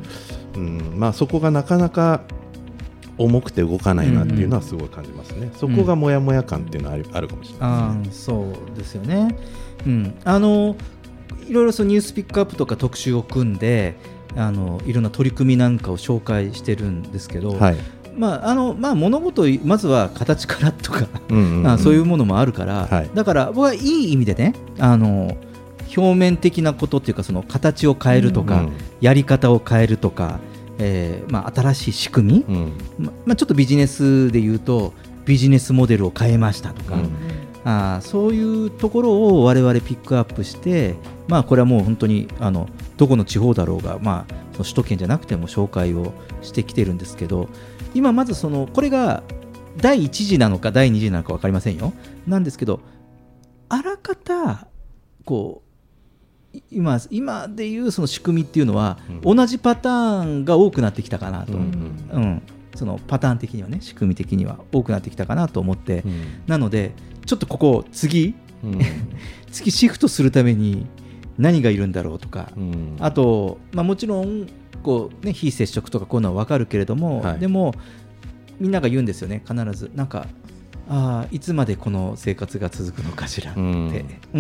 [0.55, 0.93] うん。
[0.97, 2.23] まあ、そこがなかなか
[3.19, 9.37] 重くて動かないなっていうのはすごい感じますね、そこがモヤモヤ感っていうのはあるあるかもしれないあーそうですよね、
[9.87, 10.77] うん、あの
[11.49, 13.97] いろいろそのニュースピックアップとか特集を組んで
[14.37, 17.77] あのいろんな取り組みなんかを紹介してるんですけど、はい。
[18.17, 21.67] まああのまあ、物事をまずは形からとか、うんうんうん。
[21.67, 23.11] あそういうものもあるから、はい。
[23.15, 25.37] だから僕はいい意味でねあの
[25.97, 28.73] 表面的なことっていうかその形を変えるとか、うん。
[29.01, 30.41] やり方を変えるとか、
[30.79, 32.73] えーまあ、新しい仕組み、うん。
[32.99, 34.93] ままあ、ちょっとビジネスで言うと
[35.25, 37.11] ビジネスモデルを変えましたとか、うん
[37.65, 40.97] あーそういうところを我々ピックアップして、
[41.29, 47.49] まあ、これはもう本当にあのどこの地方だろうが、まあ、その首都圏じゃなくても紹介をしてきてるんですけど
[47.95, 49.23] 今まずそのこれが
[49.77, 51.93] 第1次なのか第2次なのか分かりませんよ。
[52.27, 52.81] なんですけど
[53.69, 54.67] あらかた
[55.25, 55.63] こ
[56.53, 61.63] うい今今でいうその仕組みっていうのは、同じパターンが多くなってきたかなと、ううん。
[61.63, 62.43] ん。
[62.75, 66.43] そのパターン的にはね仕組み的には多くなってきたかなと思って、うん。
[66.47, 66.93] なので
[67.27, 68.81] ちょっとここ次うん。
[69.51, 70.87] 次シフトするために
[71.39, 72.97] 何がいるんだろうとか、うん。
[73.01, 74.47] あと、まあ、もちろん
[74.83, 77.39] こう、ね、非接触とかこういうのは分かるけれども、はい。
[77.39, 77.75] でも
[78.61, 79.91] みんなが言うんですよね必ず。
[79.95, 80.27] なんか
[80.89, 83.67] あーいつまでこの生活が続くのかしらって、うう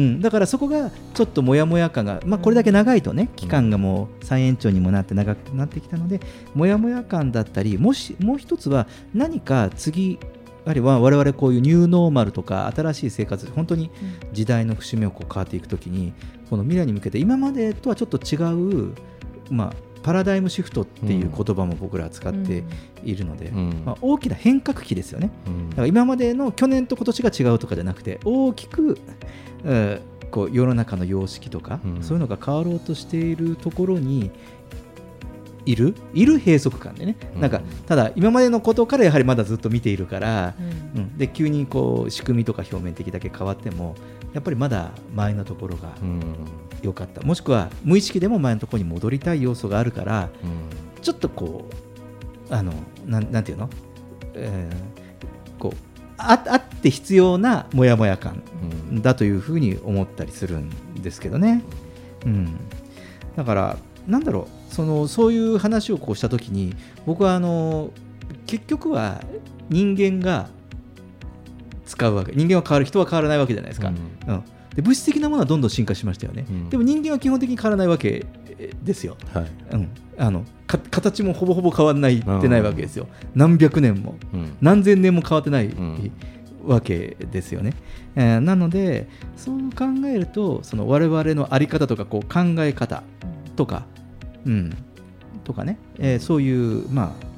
[0.01, 0.16] ん。
[0.16, 6.20] んだからそこがちょっとモヤモヤ感が、まあ、これだけ長いとね期間がもう再延長にもなって長くなってきたので
[6.55, 10.18] モヤモヤ感だったりもしもう一つは何か次や
[10.70, 13.90] はりわ我々こういうニューノーマルとか新しい生活本当に
[14.32, 16.12] 時代の節目をこう変わっていくときに
[16.48, 18.94] この未来に向けて今までとはちょっと違う、
[19.50, 22.64] まあ、パラダイムシフトっていう言葉も僕らは使って
[23.04, 23.82] いるので、うん。
[23.84, 25.30] まあ、大きな変革期ですよね。
[25.46, 25.70] うん。
[25.70, 28.98] だから今までの去年と今年が違うとかじゃなくて大きく、
[29.64, 32.02] えーこう世の中の様式とか、うん。
[32.02, 34.30] そういうのが変わろうとしているところに
[35.64, 35.94] いる？
[36.12, 40.54] いる閉塞感でね、なんかただ今までのことからやはりまだずっと見ているから、
[40.96, 41.16] うん。
[41.16, 43.94] で急にこう仕組みとか表面的だけ変わっても
[44.32, 46.20] やっぱりまだ前のところがうん。
[46.82, 51.00] 良かった、もしくは無意識でも前のところに戻りたい要素があるからうん。
[51.00, 51.68] ちょっとこ
[52.50, 52.72] うあの
[53.06, 53.70] なんなんていうの、
[54.34, 55.76] えーこう
[56.18, 58.42] ああって必要なモヤモヤ感
[58.90, 59.02] うん。
[59.02, 60.70] だというふうに思ったりするん
[61.02, 61.62] ですけどね。
[62.24, 62.56] うん、
[63.36, 66.75] だからなんだろうそのそういう話をこうした時に
[67.07, 67.91] 僕はあの
[68.47, 69.23] 結局は
[69.68, 70.49] 人間が
[71.87, 73.89] 使うわけ人間は変わる人は変わらないわけじゃないですか。
[73.89, 73.91] う
[74.33, 74.45] ん。
[74.75, 76.70] で物質的なものはどんどん進化しましたよね、うん。
[76.70, 78.25] でも人間は基本的に変わらないわけ
[78.83, 79.16] ですよ。
[79.35, 79.47] はい。
[79.73, 84.57] うん、あのか形もほぼほぼ変わらないってないわけですよ、何百年もうん。
[84.62, 86.11] 何千年も変わってない、ん。
[86.64, 87.75] わけですよね、
[88.14, 93.03] えーなのでそう考えるとその我々の在り方とかこう考え方
[93.57, 93.85] とか、
[94.47, 94.76] うん、
[95.45, 97.32] とかね、えーそういうまあ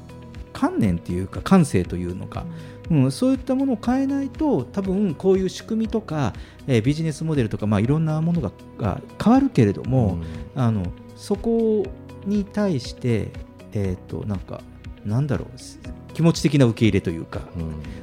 [0.53, 2.45] 観念っていうか感性というのか、
[2.89, 6.33] うん、そういったものを変えないと多分こういう仕組みとか、
[6.65, 10.17] えービジネスモデルとか、まあ、いろんなものがが変わるけれども、
[10.55, 10.85] あの
[11.15, 11.85] そこ
[12.25, 13.31] に対して、
[13.73, 14.61] えー、となんか
[15.03, 15.79] なんだろうす
[16.13, 17.41] 気持ち的な受け入れというか、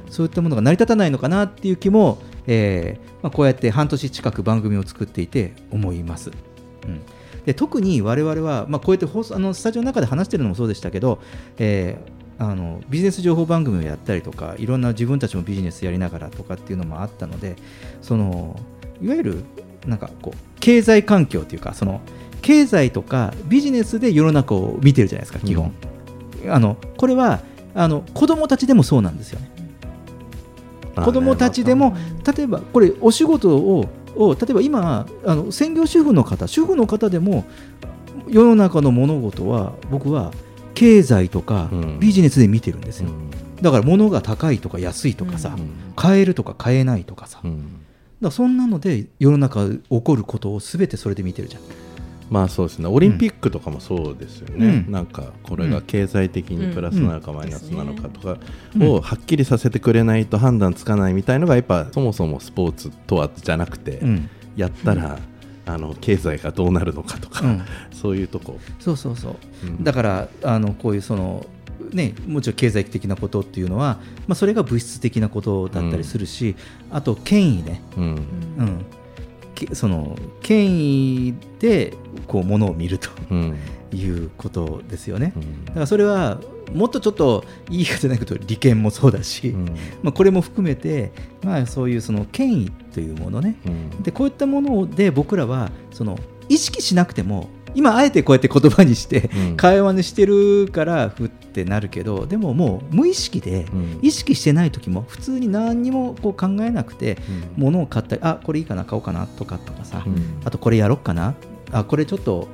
[0.09, 6.29] そういったものが成り立たないのかなっていう気も、えーまあ、こうやって半年近く番組を作っていて思います。
[6.85, 7.01] うん、
[7.45, 11.19] で特に我々は、まあ、こうやって放送あのスタジオの中で話してるのもそうでしたけど、
[11.57, 17.55] えーあのビジネス情報番組をやったりとかいろんな自分たちもビジネスやりながらとかっていうのもあったので
[18.01, 18.59] その
[19.01, 19.43] いわゆる
[19.85, 22.01] なんかこう経済環境というかその
[22.41, 25.73] 経済とかビジネスで世の中を見てるじゃないですか基本、
[26.49, 27.41] あのこれは
[27.73, 29.49] あの子供たちでもそうなんですよね。
[30.95, 31.95] 子供たちでも
[32.35, 37.45] 例えばこれお仕事をを例えば今あの専業主婦の方主婦の方でも
[38.29, 40.31] 世の中の物事は僕は
[40.73, 43.09] 経済とかビジネスで見てるんですよ、
[43.61, 45.55] だから物が高いとか安いとかさ、
[45.95, 47.53] 買えるとか買えないとかさ、だか
[48.21, 51.61] らそんなので世の中起こることを全てそれで見てるじゃん
[52.29, 52.87] まあそうですね。
[52.87, 54.91] オリンピックとかもそうですよね、うん。
[54.91, 58.37] なんかこれが経済的にプラスなのかマイナスなのかとか
[58.75, 58.87] うん。
[58.89, 64.29] をはっきりさせてくれないと判断つかないみたいのがやっぱそもそもスポーツとはじゃなくて、うん。
[64.55, 65.19] やったら、
[65.65, 67.61] あの経済がどうなるのかとか、うん。
[67.91, 68.59] そういうとこ。
[68.79, 69.83] そうそうそう、うん。
[69.83, 71.45] だからあのこういうその
[71.91, 76.55] ねもちろん経済的なことっていうのは、まあ、それが物質的なことだったりするし、
[76.91, 78.03] あと権威ね、うん。
[78.05, 78.85] うん。
[78.85, 79.02] け
[79.73, 81.93] その権威で
[82.27, 83.57] こうものを見るとうん。
[83.95, 85.33] いうことですよね、
[85.65, 86.39] だからそれは
[86.73, 89.49] もっとちょっといい言い方じゃないけど利権もそうだし、
[90.01, 91.11] まあ、これも含めて、
[91.43, 93.55] まあ、そういうその権威というものね、
[94.01, 96.17] でこういったもので僕らはその
[96.49, 99.57] 意識しなくても今あえてこうやって言葉にしてうん。
[99.57, 103.65] 会話にしてるからふってなるけどでももう無意識で
[104.01, 107.17] 意識してない時も普通に何にもこう考えなくて
[107.55, 110.03] 物を買ったりあこれいいかな買おうかなとかとかさ
[110.45, 111.35] あとこれやろうかな
[111.71, 112.47] あこれちょっと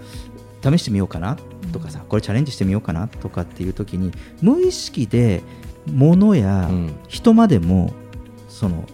[0.64, 1.38] 試してみようかな
[1.72, 4.12] とかさこれチャレンジしてみようかなとかっていう時に
[4.42, 5.42] 無意識で
[5.88, 6.70] 物や
[7.08, 7.94] 人までも
[8.48, 8.86] その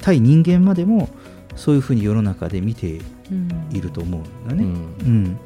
[0.00, 1.08] 対人間までも
[1.56, 3.00] そういうふうに世の中で見て
[3.72, 4.64] いると思うんだね。
[4.64, 4.66] う
[5.08, 5.38] ん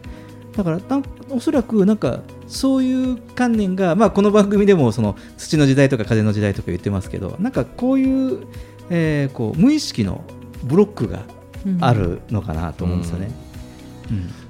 [0.57, 8.47] だからなんおそらくなんかそういう観念が、まあ、この番組でもその土の時代とか風の時代とか言ってますけどなんかこういう,、
[8.91, 10.25] えーこう無意識の
[10.65, 11.23] ブロックが
[11.81, 13.31] あるのかなと思うんですよね。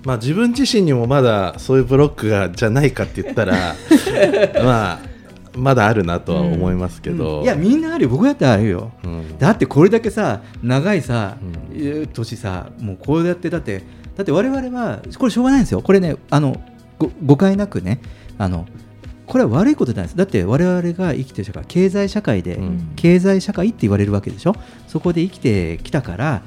[0.05, 3.75] まあ自分自身にもまだそういうブロックがじゃないかって言ったら
[4.65, 4.99] まあ
[5.55, 7.45] まだあるなとは思いますけど、うん。
[7.45, 8.09] いやみんなあるよ。
[8.11, 8.91] 僕だってあるよ、
[9.39, 11.37] だってこれだけさ長いさ、
[11.75, 13.83] えー年さもうこうやってだって
[14.21, 15.83] だって我々はこれしょうがないんですよ。
[15.83, 16.63] これねあの
[16.99, 18.01] ご誤解なくね
[18.39, 18.67] あの
[19.27, 20.17] これは悪いことじゃないです。
[20.17, 22.93] だって我々が生きてる社会経済社会で、うん。
[22.97, 24.55] 経済社会って言われるわけでしょ？
[24.89, 26.43] そこで生きてきたから、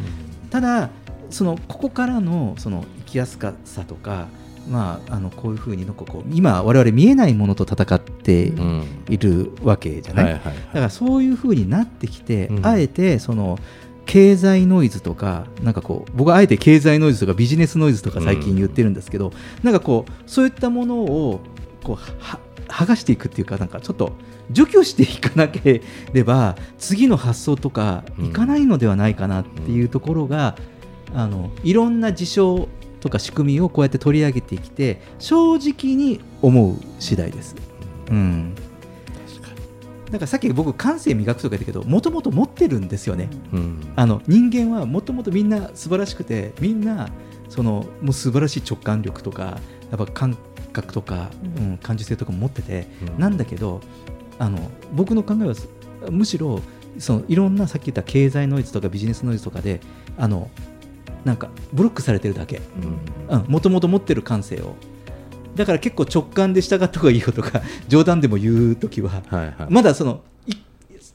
[0.50, 0.90] ただ
[1.30, 4.28] そのここからのその生きやすかさとか
[4.70, 8.84] まあ、あのこういうふうになんかこう今我々見えないものと戦ってうん。
[9.10, 10.56] いるわけじゃない、はいはいはい。
[10.56, 12.66] だからそういうふうになってきて、うん。
[12.66, 13.60] あえてその
[14.06, 19.32] 経済ノイズとかなんかこう僕はあえて経済ノイズとかビジネスノイズとか最近言ってるんですけど、
[19.64, 21.40] なんかこうそういったものを
[21.84, 24.14] こうは剥がしていくっていうかなんかちょっと
[24.52, 25.82] 除去していかなけ
[26.14, 30.56] れば次の発想とかいかないのではないかなっていうところが、
[31.14, 32.68] あのいろんな事象
[33.00, 37.56] とか仕組みをこうやって取り上げてきて正直に思う次第です。
[38.10, 38.56] うん
[40.14, 43.30] だからさっき僕感性磨くとか言ったけどもともと持ってるんですよね。
[43.52, 43.94] うん。
[43.96, 47.10] あの人間はもともとみんな素晴らしくてみんな
[47.50, 49.60] そのもう素晴らしい直感力とか
[49.90, 50.38] やっぱ感
[50.72, 51.78] 覚とか、うん。
[51.80, 52.86] 感受性とかも持ってて、
[53.16, 53.20] うん。
[53.20, 53.82] なんだけど
[54.38, 54.60] あの
[54.92, 55.56] 僕の考えは
[56.12, 56.62] むしろ
[57.00, 59.82] そのいろんなさっき言った経済ノイズとかビジネスノイズとかで
[60.20, 60.52] あの
[61.26, 62.62] なんかブロックされてるだけ。
[63.32, 64.76] うんもともと持ってる感性を
[65.56, 69.54] だから結構直感で従った方がいいよとか 冗談でも言うときははいはい。
[69.70, 70.54] まだそのい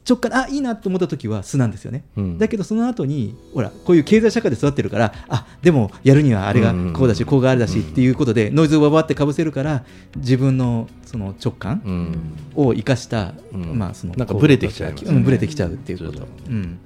[0.09, 2.39] 直感あいいなと思った時は素なんですよね、うん。
[2.39, 9.85] だけどその後にほらこういう経済社会で育ってるからあでもやるにはあれがこうだし、こうがあれだしっていうことでノイズをわばってかぶせるから
[10.17, 12.17] 自分のその直感うん。
[12.55, 13.79] を生かした、うん。
[13.79, 15.11] まあそのなんかブレてきちゃいますね。
[15.11, 16.27] うんブレてきちゃうっていうこと。
[16.49, 16.79] うん、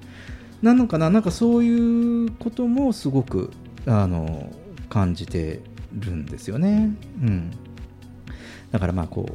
[0.63, 1.11] なのかな？
[1.11, 3.51] なんかそういうこともすごく
[3.87, 4.51] あの
[4.89, 5.61] 感じて
[5.95, 6.91] るんですよね、
[7.23, 7.51] うん、
[8.71, 9.33] だからまあこう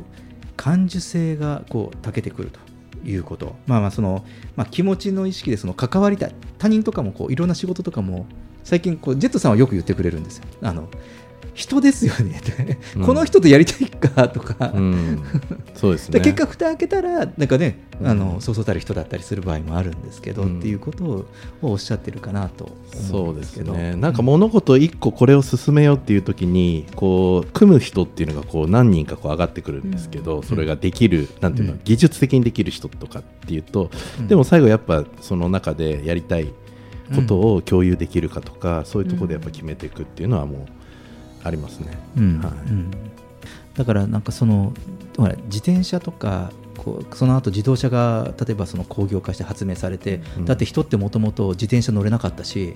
[0.55, 2.60] 感受性がこう長けてくると
[3.08, 8.26] いうこと、まあ、まあその、まあ、気持ちの意識でその関わりたい他人とかもこういろんな仕事とかも
[8.64, 10.45] 最近こうジェットさんはよく言ってくれるんですよ。
[10.62, 10.89] あの
[11.53, 12.41] 人ですよね
[13.03, 15.24] この人とやりたいかとか、うん。
[15.74, 16.20] そうですね。
[16.20, 20.60] で結果蓋開けたらなんかね、うんあのそうそうたる人だったりする場合もあるんですけど、うん。
[20.60, 21.26] っていうことを
[21.62, 23.74] おっしゃってるかなと思そううんですけど。
[23.74, 23.95] ね。
[23.95, 31.80] なんか物事一個これを進めようっていう時にこう組む人っていうのがこう何人かこう上がってくるんですけど、それができるなんていうの、うん。
[31.84, 33.89] 技術的にできる人とかっていうと、
[34.20, 34.28] うん。
[34.28, 36.54] でも最後やっぱその中でやりたい
[37.16, 40.62] ことを共有できるかとか、そういうところでやっぱ決めていくっていうのはもう
[41.43, 41.98] ありますね。
[42.18, 42.39] うん。
[42.41, 42.52] はい。
[42.70, 42.91] うん。
[43.76, 44.74] だからなんかその
[45.18, 50.45] ほら自転車とかこうその後自動車が例えばその工業化して発明されて、うん。
[50.45, 52.73] だって人ってもともと自転車乗れなかったし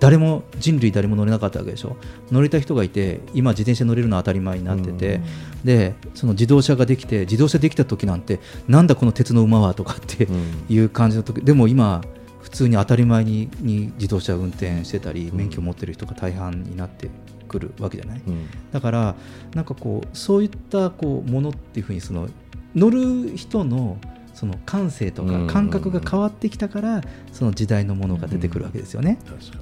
[0.00, 1.96] 誰も人類誰も乗れなかったわけでしょ。
[2.30, 5.20] 乗れた人がいて今自転車乗れるのは当たり前になってて、
[5.64, 10.64] でその自動車ができて自動車できた時なんてなんだこの鉄の馬はとかってうん。
[10.68, 12.02] いう感じの時でも今
[12.42, 15.38] 普通に当たり前にに自動車を運転してたりうん。
[15.38, 17.08] 免許を持ってる人が大半になって
[17.46, 19.14] くるわけじゃない、うんだから
[19.54, 22.28] なんかこうそういったこうものっていうふうにその
[22.74, 23.98] 乗る人の
[24.34, 27.02] その感性とうんか感覚が変わってきたから
[27.32, 29.18] その時代のものが出てくるわけですよね。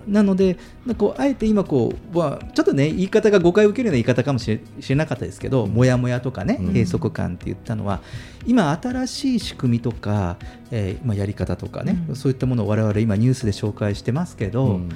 [0.08, 0.56] なので、
[0.96, 6.66] こうあえて今こう、まあ、ちょっとね、言い方が誤解を受けるような言い方かもしれなかったですけど、もやもやとかね、うん。
[6.72, 8.00] 閉塞感って言ったのは、
[8.46, 10.38] 今、新しい仕組みとか、
[10.70, 12.16] えーまあ、やり方とかね、うん。
[12.16, 14.88] そういったものを我々今、ニュースで紹介してますけど、うん。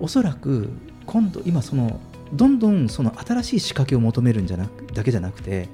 [0.00, 0.70] おそらく
[1.04, 2.00] 今度、今その、
[2.32, 5.68] どんどんその新しい仕掛けを求めるんじゃなくだけじゃなくて、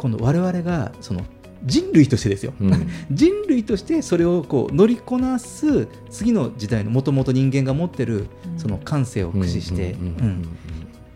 [0.00, 1.20] 今度、我々がその
[1.62, 2.88] 人類としてですよ、うん。
[3.12, 8.26] 人類としてそれをこう乗りこなす次の時代のもともと人間が持ってる
[8.56, 10.48] その感性を駆使して、うんうんうん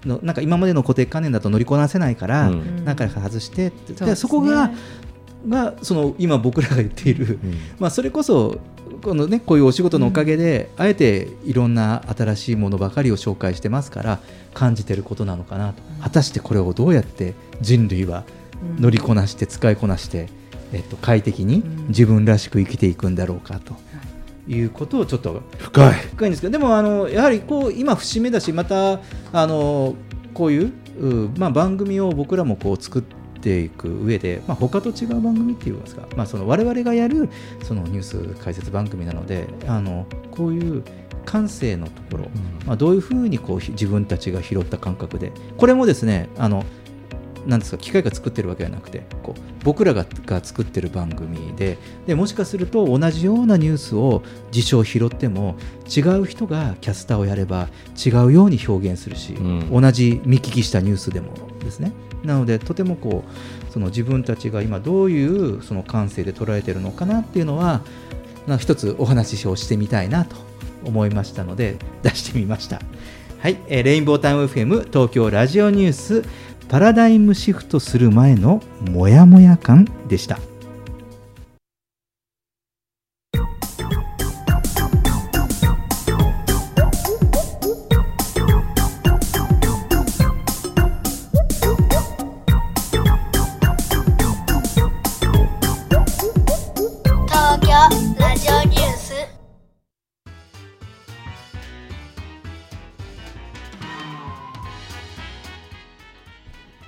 [0.05, 2.85] のなんか今までの固定観念だと乗りこなせないから、うん。
[2.85, 4.71] 中から外してって、そそこが
[5.49, 7.55] がその今僕らが言っている、うん。
[7.79, 8.59] まあ、それこそ
[9.03, 14.21] この、ね、こういうお仕事のおかげで、あえていろんな新しいものばかりを紹介してますから
[14.55, 18.25] 感じてることなのかなと、果たしてこれをどうやって人類は
[18.79, 20.29] 乗りこなして使いこなして、
[20.73, 21.89] えっと、快適にうん。
[21.89, 23.77] 自分らしく生きていくんだろうかと
[24.49, 24.61] い。
[24.61, 25.93] うことをちょっと深い。
[25.93, 26.29] 深い。
[26.29, 29.01] んですけどでもあのやはりこう今節目だしまた
[29.33, 29.95] あの
[30.33, 33.03] こういううまあ、番組を僕らもこう作っ
[33.41, 37.29] ていく上で、まあ、他と違う番組っていいますか、まあ、その我々がやる
[37.63, 40.85] そのニュース解説番組なのであのこういう
[41.25, 42.31] 感性のところ、
[42.67, 46.65] まあ、どういうふうにこうひ自分たちが拾った感覚でこれもですねあの
[47.47, 57.69] なんですか機械が作ってるわけじゃなくてこう僕らがが作ってる番組ででもしかすると同じようなニュースを事象を拾っても違う人がキャスターをやれば
[58.05, 59.83] 違うように表現するし、うん。
[59.83, 61.93] 同じ見聞きしたニュースでもですね。
[62.25, 63.25] なのでとてもこ
[63.69, 67.83] うその自分たちが今どういうその感性で捉えてるのかなっていうのは
[68.59, 70.37] 一つお話をしてみたいなと
[70.85, 72.81] 思いましたので出してみました。
[73.41, 76.25] はい、えーレインボータウン FM 東京ラジオニュース
[76.69, 80.39] パラダイムシフトする前のモヤモヤ感でした。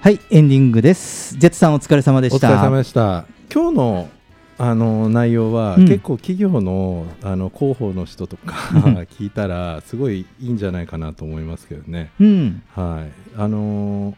[0.07, 1.37] はいエンディングです。
[1.37, 2.49] ジェッツさんお疲れ様でした。
[2.49, 3.27] お疲れ様でした。
[3.53, 4.09] 今日の
[4.57, 5.89] あの内容は、うん。
[5.89, 8.55] 結構企業のあの広報の人とか
[9.19, 12.13] 聞いたらすごいいいんじゃないかなと思いますけどね。
[12.21, 12.63] うん。
[12.77, 13.13] はい。
[13.37, 14.15] あのー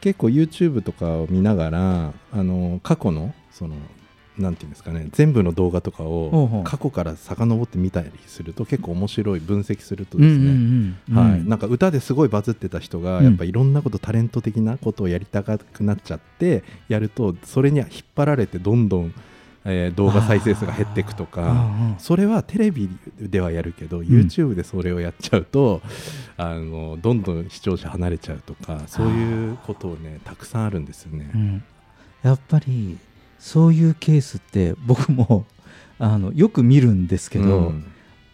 [0.00, 3.76] 結構 YouTube とかを見ながら、あのー過去のその
[4.40, 13.24] なんていうんですかね全部の動画とかを過去から遡って見たりすると結構面白い分析するとですね、なんか歌ですごいバズってた人がうん。
[13.24, 19.14] やっぱいろんなことタレント的なことをやりたくなっちゃってやるとそれには引っ張られてどんどん、
[19.64, 22.88] えー動画再生数が減っていくとかそれはテレビ
[23.20, 25.82] ではやるけど YouTube でそれをやっちゃうと、
[26.36, 31.30] あのどんどん視聴者離れちゃうとかそういうことをねたくさんあるんですよね。
[31.34, 31.64] うん。
[32.22, 32.98] やっぱり
[33.40, 35.46] そういうケースって僕も
[35.98, 37.84] あのよく見るんですけど、うん。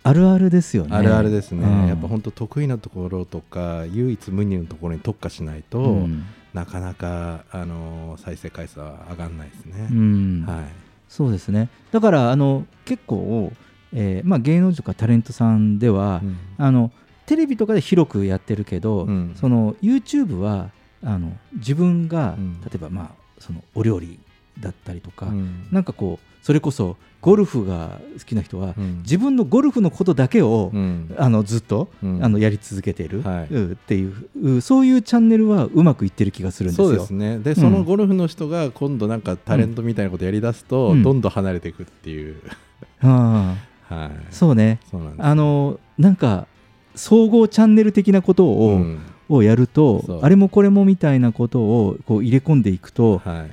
[0.02, 0.94] あるあるですよね。
[0.94, 1.86] あるあるですね、うん。
[1.88, 6.24] やっぱ本当得意なところとか唯一無二のところに特化しないと、うん。
[6.52, 9.88] なかなか、あの再生回数は上がらないですね。
[9.90, 10.44] うん。
[10.46, 10.64] はい。
[11.08, 11.68] そうですね。
[11.90, 13.52] だからあの結構、
[13.92, 16.36] えーまあ、芸能人とかタレントさんでは、うん。
[16.58, 16.92] あの
[17.26, 19.32] テレビとかで広くやってるけど、うん。
[19.34, 20.70] その YouTube は
[21.02, 22.60] あの自分が、うん。
[22.60, 24.20] 例えば、まあ、そのお料理
[24.60, 25.66] だったりとか、うん。
[25.70, 28.98] なんかこうそれこそゴルフが好きな人は、うん。
[28.98, 31.12] 自分のゴルフのことだけを、うん。
[31.18, 32.24] あのずっと、うん。
[32.24, 33.08] あのやり続けてい。
[33.08, 33.24] る、
[33.72, 36.86] っていううそういうチャンネルはうまくいってる気がするんですよ。
[36.86, 37.38] そうですね。
[37.40, 41.02] で、そのゴルフの人が今度なんかタレントみたいなことやりだすと、うん。
[41.02, 42.36] どんどん離れていくっていう、
[43.00, 43.56] は
[43.90, 43.98] い、
[44.30, 44.78] そうね。
[45.18, 46.46] あのなんか
[46.94, 48.98] 総合チャンネル的なことを,、うん。
[49.28, 53.50] をやるとあれもこれもみたいなことをこう入れ込んでいくとはい、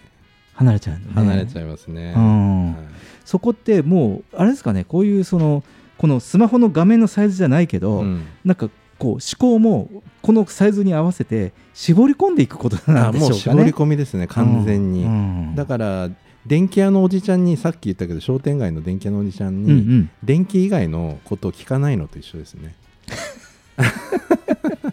[0.54, 1.06] 離れちゃうね。
[1.14, 2.14] 離れちゃいますね。
[2.16, 2.74] うん。
[2.74, 2.86] はい。
[3.26, 5.64] そこってもうあれですかねこういうその
[5.98, 8.26] このスマホの画面のサイズじゃないけど、うん。
[8.44, 9.90] なんかこう思考も
[10.22, 13.34] このサイズに合わせて絞り込んでいくことなあんでしょうかね。
[13.34, 15.12] もう絞り込みですね完全に、うん。
[15.12, 16.10] うんだから
[16.46, 20.10] 電気屋のおじちゃんにさっき言ったけど商店街の電気屋のおじちゃんに、うんうん。
[20.24, 22.76] 電気以外のことを聞かないのと一緒ですね。
[23.78, 23.82] う
[24.90, 24.93] ん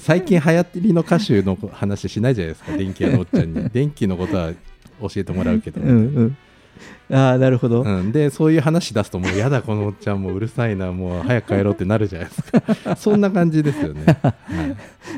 [0.00, 3.68] 最近流行りの歌手の話しないじゃないですか電気屋のおっちゃんに。
[3.70, 4.52] 電気のことは
[5.00, 5.92] 教えてもらうけど、うんう
[6.22, 6.36] ん
[7.12, 12.96] ああなるほど、うん、でそういう話出すともうやだこのおっちゃんもううるさいなもう早く帰ろうってなるじゃないですか。
[12.96, 14.34] そんな感じですよね、 はい。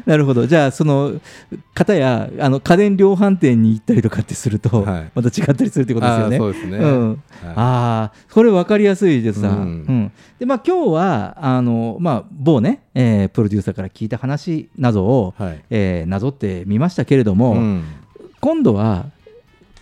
[0.06, 0.46] なるほど。
[0.46, 1.20] じゃあその
[1.74, 5.10] 方やあの家電量販店に行ったりとかってすると、はい。
[5.14, 6.38] また違ったりするってことですよね。
[6.38, 6.78] そうですね。
[6.78, 7.08] ん。
[7.10, 7.18] はい。
[7.44, 9.54] ああこれ分かりやすいですさ、うん。
[9.54, 10.12] うん。
[10.38, 15.60] でまあ今日はあの、まあ、某ね、えープロデューサーから聞いた話などを、はい。
[15.70, 17.82] えーなぞってみましたけれども、うん。
[18.40, 19.06] 今度は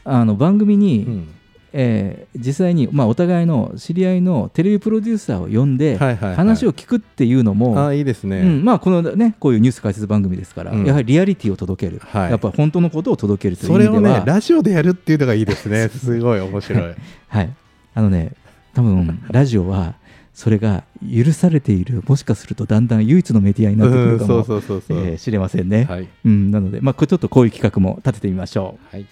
[0.04, 1.28] あの番組に、うん
[1.72, 10.84] えー実際に、まあ、お互いの知り合いのテレビプロデューサーを呼んで、話を聞くっていうのも、あーいいですね、うんまあ、このねこういうニュース解説番組ですから、うん。
[10.84, 12.30] やはりリアリティを届ける、はい。
[12.30, 15.88] やっぱ本当のことを届けるというそれを意味では、ねラジオでやるっていうのがいいですね。
[15.94, 16.82] すごい面白い。
[17.28, 17.50] はい、
[17.94, 18.32] あのね
[18.74, 19.94] 多分ラジオは
[20.32, 26.08] それが許されているもしかするとだんだん唯一のメディアになってくるかもしれませんね、はい。
[26.24, 28.96] うん、なので、まあ、ちょっとこういう企画も立ててみましょう。
[28.96, 29.06] はい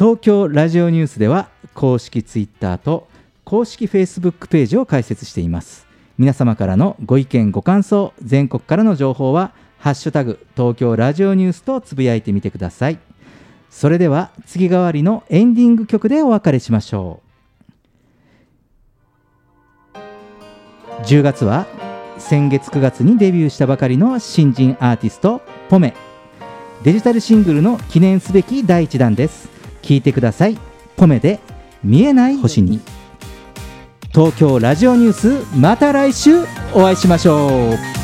[0.00, 3.06] 東京ラジオニュースでは公式ツイッターと
[3.44, 5.86] 公式フェイスブックページを開設しています。
[6.16, 12.98] 皆様からのご意見ご感想全国からの情報は「ハッシュタグ東京ラジオニュース」とつぶやいてみてください。
[13.68, 17.20] それでは次替わりのエンディング曲でお別れしましょ
[19.92, 19.98] う。
[21.04, 21.66] 10月は
[22.16, 25.92] 先月9月にデビューしたばかりの新人アーティストポメ。
[26.84, 29.59] デジタルシングルの記念すべき第1弾です。
[29.82, 30.58] 聴いてください。
[30.96, 31.40] ポメで
[31.82, 32.80] 見えない星に。
[34.12, 36.42] 東京ラジオニュースまた来週
[36.74, 37.99] お会いしましょう